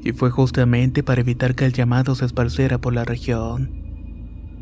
Y 0.03 0.11
fue 0.11 0.29
justamente 0.29 1.03
para 1.03 1.21
evitar 1.21 1.55
que 1.55 1.65
el 1.65 1.73
llamado 1.73 2.15
se 2.15 2.25
esparciera 2.25 2.77
por 2.79 2.93
la 2.93 3.03
región. 3.03 3.87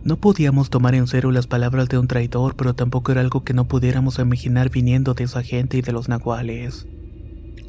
No 0.04 0.18
podíamos 0.18 0.70
tomar 0.70 0.94
en 0.94 1.08
serio 1.08 1.32
las 1.32 1.48
palabras 1.48 1.90
de 1.90 1.98
un 1.98 2.08
traidor, 2.08 2.56
pero 2.56 2.76
tampoco 2.76 3.12
era 3.12 3.22
algo 3.22 3.44
que 3.44 3.56
no 3.56 3.68
pudiéramos 3.68 4.20
imaginar 4.20 4.70
viniendo 4.70 5.16
de 5.16 5.24
esa 5.24 5.42
gente 5.42 5.78
y 5.78 5.82
de 5.82 5.92
los 5.92 6.10
nahuales. 6.10 6.88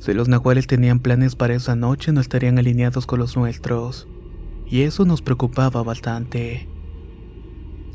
Si 0.00 0.12
los 0.12 0.28
nahuales 0.28 0.66
tenían 0.66 1.00
planes 1.00 1.34
para 1.34 1.54
esa 1.54 1.76
noche, 1.76 2.12
no 2.12 2.20
estarían 2.20 2.58
alineados 2.58 3.06
con 3.06 3.18
los 3.18 3.36
nuestros. 3.36 4.06
Y 4.66 4.82
eso 4.82 5.04
nos 5.04 5.22
preocupaba 5.22 5.82
bastante. 5.82 6.68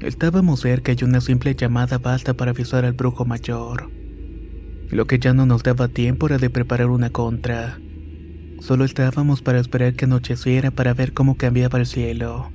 Estábamos 0.01 0.61
cerca 0.61 0.93
y 0.93 1.03
una 1.03 1.21
simple 1.21 1.53
llamada 1.53 1.99
basta 1.99 2.33
para 2.33 2.51
avisar 2.51 2.85
al 2.85 2.93
brujo 2.93 3.23
mayor. 3.25 3.91
Lo 4.89 5.05
que 5.05 5.19
ya 5.19 5.33
no 5.33 5.45
nos 5.45 5.61
daba 5.61 5.87
tiempo 5.87 6.25
era 6.25 6.39
de 6.39 6.49
preparar 6.49 6.87
una 6.87 7.11
contra. 7.11 7.79
Solo 8.61 8.85
estábamos 8.85 9.41
para 9.41 9.59
esperar 9.59 9.95
que 9.95 10.05
anocheciera 10.05 10.69
para 10.69 10.93
ver 10.93 11.13
cómo 11.13 11.35
cambiaba 11.35 11.79
el 11.79 11.87
cielo 11.87 12.51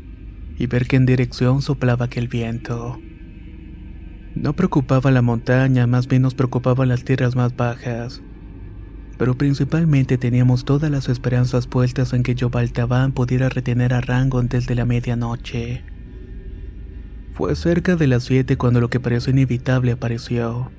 y 0.57 0.69
ver 0.69 0.87
qué 0.87 1.01
dirección 1.01 1.63
soplaba 1.63 2.05
aquel 2.05 2.29
viento. 2.29 3.01
No 4.37 4.55
preocupaba 4.55 5.11
la 5.11 5.21
montaña, 5.21 5.89
más 5.89 6.07
bien 6.07 6.23
nos 6.23 6.35
preocupaban 6.35 6.89
las 6.89 7.03
tierras 7.03 7.35
más 7.35 7.57
bajas. 7.57 8.23
Pero 9.19 9.37
principalmente 9.37 10.17
teníamos 10.17 10.65
todas 10.65 10.93
las 10.93 11.09
esperanzas 11.09 11.67
puestas 11.67 12.13
en 12.13 12.23
que 12.23 12.37
Yobaltabán 12.37 13.11
pudiera 13.11 13.49
retener 13.49 13.93
a 13.93 14.01
Rango 14.01 14.39
antes 14.39 14.69
de 14.69 14.77
la 14.77 14.85
medianoche. 14.85 15.83
Fue 17.33 17.57
cerca 17.57 17.97
de 17.97 18.07
las 18.07 18.23
siete 18.23 18.57
cuando 18.57 18.81
lo 18.81 18.91
que 18.91 19.01
pareció 19.01 19.33
inevitable 19.33 19.91
apareció. 19.91 20.71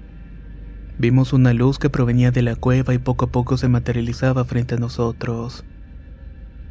Vimos 0.99 1.31
una 1.31 1.53
luz 1.53 1.77
que 1.77 1.91
provenía 1.91 2.31
de 2.31 2.41
la 2.41 2.55
cueva 2.55 2.95
y 2.95 2.97
poco 2.97 3.25
a 3.25 3.31
poco 3.31 3.57
se 3.57 3.67
materializaba 3.67 4.45
frente 4.45 4.75
a 4.75 4.79
nosotros. 4.79 5.63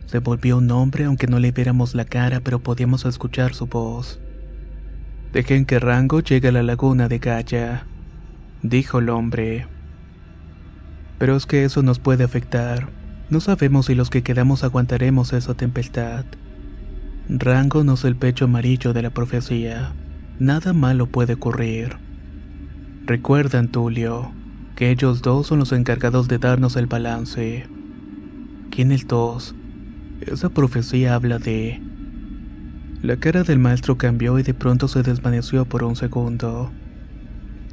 Se 0.07 0.19
volvió 0.19 0.59
un 0.59 0.71
hombre 0.73 1.05
aunque 1.05 1.29
no 1.29 1.39
le 1.39 1.53
viéramos 1.53 1.95
la 1.95 2.05
cara, 2.05 2.41
pero 2.41 2.59
podíamos 2.59 3.05
escuchar 3.05 3.55
su 3.55 3.67
voz. 3.67 4.21
Dejen 5.33 5.65
que 5.65 5.79
Rango 5.79 6.21
llegue 6.21 6.49
a 6.49 6.53
la 6.53 6.65
laguna 6.65 7.09
de 7.09 7.19
Gaia, 7.19 7.87
dijo 8.63 8.99
el 8.99 9.11
hombre. 9.11 9.69
Pero 11.19 11.37
es 11.37 11.47
que 11.47 11.65
eso 11.65 11.83
nos 11.83 12.01
puede 12.01 12.25
afectar. 12.25 12.89
No 13.31 13.41
sabemos 13.41 13.87
si 13.87 13.95
los 13.95 14.11
que 14.11 14.23
quedamos 14.23 14.65
aguantaremos 14.65 15.33
esa 15.35 15.55
tempestad. 15.55 16.25
Rango 17.29 17.85
no 17.85 17.95
es 17.95 18.05
el 18.05 18.17
pecho 18.17 18.47
amarillo 18.47 18.93
de 18.93 19.03
la 19.03 19.11
profecía. 19.11 19.93
Nada 20.39 20.73
malo 20.73 21.07
puede 21.07 21.35
ocurrir. 21.35 22.06
Recuerdan, 23.07 23.69
Tulio, 23.69 24.33
que 24.75 24.91
ellos 24.91 25.23
dos 25.23 25.47
son 25.47 25.61
los 25.61 25.71
encargados 25.71 26.27
de 26.27 26.39
darnos 26.39 26.75
el 26.75 26.87
balance. 26.87 27.65
¿Quién 28.73 28.91
el 28.91 29.07
dos? 29.07 29.55
Esa 30.21 30.49
profecía 30.49 31.15
habla 31.15 31.39
de... 31.39 31.81
La 33.03 33.17
cara 33.19 33.45
del 33.45 33.61
maestro 33.61 33.97
cambió 33.97 34.41
y 34.41 34.43
de 34.43 34.55
pronto 34.55 34.89
se 34.89 35.05
desvaneció 35.05 35.67
por 35.67 35.85
un 35.85 35.95
segundo. 35.95 36.73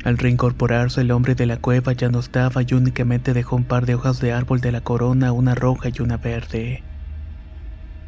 Al 0.04 0.19
reincorporarse 0.19 1.02
el 1.02 1.10
hombre 1.10 1.34
de 1.34 1.48
la 1.48 1.58
cueva 1.58 1.93
ya 1.93 2.10
no 2.10 2.19
estaba 2.19 2.62
y 2.62 2.72
únicamente 2.76 3.34
dejó 3.34 3.56
un 3.56 3.63
par 3.63 3.88
de 3.88 3.96
hojas 3.96 4.22
de 4.22 4.34
árbol 4.34 4.62
de 4.62 4.72
la 4.72 4.82
corona, 4.82 5.32
una 5.32 5.56
roja 5.56 5.89
y 5.89 6.00
una 6.04 6.17
verde. 6.17 6.84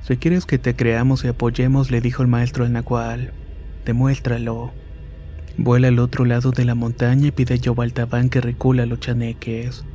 Si 0.04 0.18
quieres 0.18 0.46
que 0.46 0.60
te 0.60 0.76
creamos 0.76 1.26
y 1.26 1.30
apoyemos, 1.30 1.90
le 1.90 2.02
dijo 2.02 2.22
el 2.22 2.28
maestro 2.28 2.66
al 2.66 2.74
nahual, 2.74 3.34
demuéstralo. 3.84 4.85
Vuela 5.58 5.88
al 5.88 6.00
otro 6.00 6.26
lado 6.26 6.52
de 6.52 6.66
la 6.66 6.76
montaña 6.76 7.28
y 7.28 7.32
pide 7.32 7.54
a 7.54 7.58
Yobaltabán 7.58 8.30
que 8.30 8.42
recula 8.42 8.84
a 8.84 8.86
los 8.86 9.00
chaneques. 9.00 9.86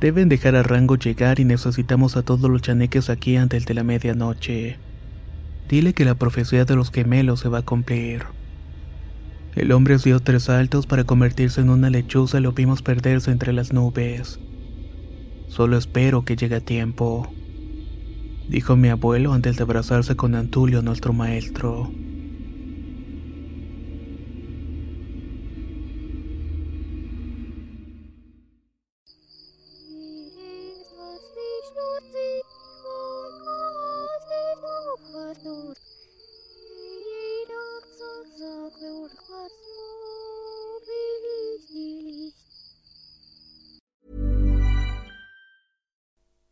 Deben 0.00 0.28
dejar 0.28 0.54
a 0.54 0.62
Rango 0.62 0.96
llegar 0.96 1.40
y 1.40 1.44
necesitamos 1.44 2.16
a 2.16 2.22
todos 2.22 2.48
los 2.48 2.62
chaneques 2.62 3.10
aquí 3.10 3.36
antes 3.36 3.66
de 3.66 3.74
la 3.74 3.82
medianoche. 3.82 4.78
Dile 5.68 5.92
que 5.92 6.04
la 6.04 6.14
profecía 6.14 6.64
de 6.64 6.76
los 6.76 6.92
gemelos 6.92 7.40
se 7.40 7.48
va 7.48 7.58
a 7.58 7.62
cumplir. 7.62 8.24
El 9.56 9.72
hombre 9.72 9.96
dio 9.98 10.20
tres 10.20 10.44
saltos 10.44 10.86
para 10.86 11.04
convertirse 11.04 11.60
en 11.62 11.70
una 11.70 11.90
lechuza 11.90 12.38
y 12.38 12.42
lo 12.42 12.52
vimos 12.52 12.82
perderse 12.82 13.32
entre 13.32 13.52
las 13.52 13.72
nubes. 13.72 14.38
Solo 15.48 15.78
espero 15.78 16.24
que 16.24 16.36
llegue 16.36 16.56
a 16.56 16.60
tiempo, 16.60 17.32
dijo 18.48 18.76
mi 18.76 18.88
abuelo 18.88 19.32
antes 19.32 19.56
de 19.56 19.62
abrazarse 19.62 20.14
con 20.14 20.34
Antulio, 20.34 20.82
nuestro 20.82 21.12
maestro. 21.12 21.90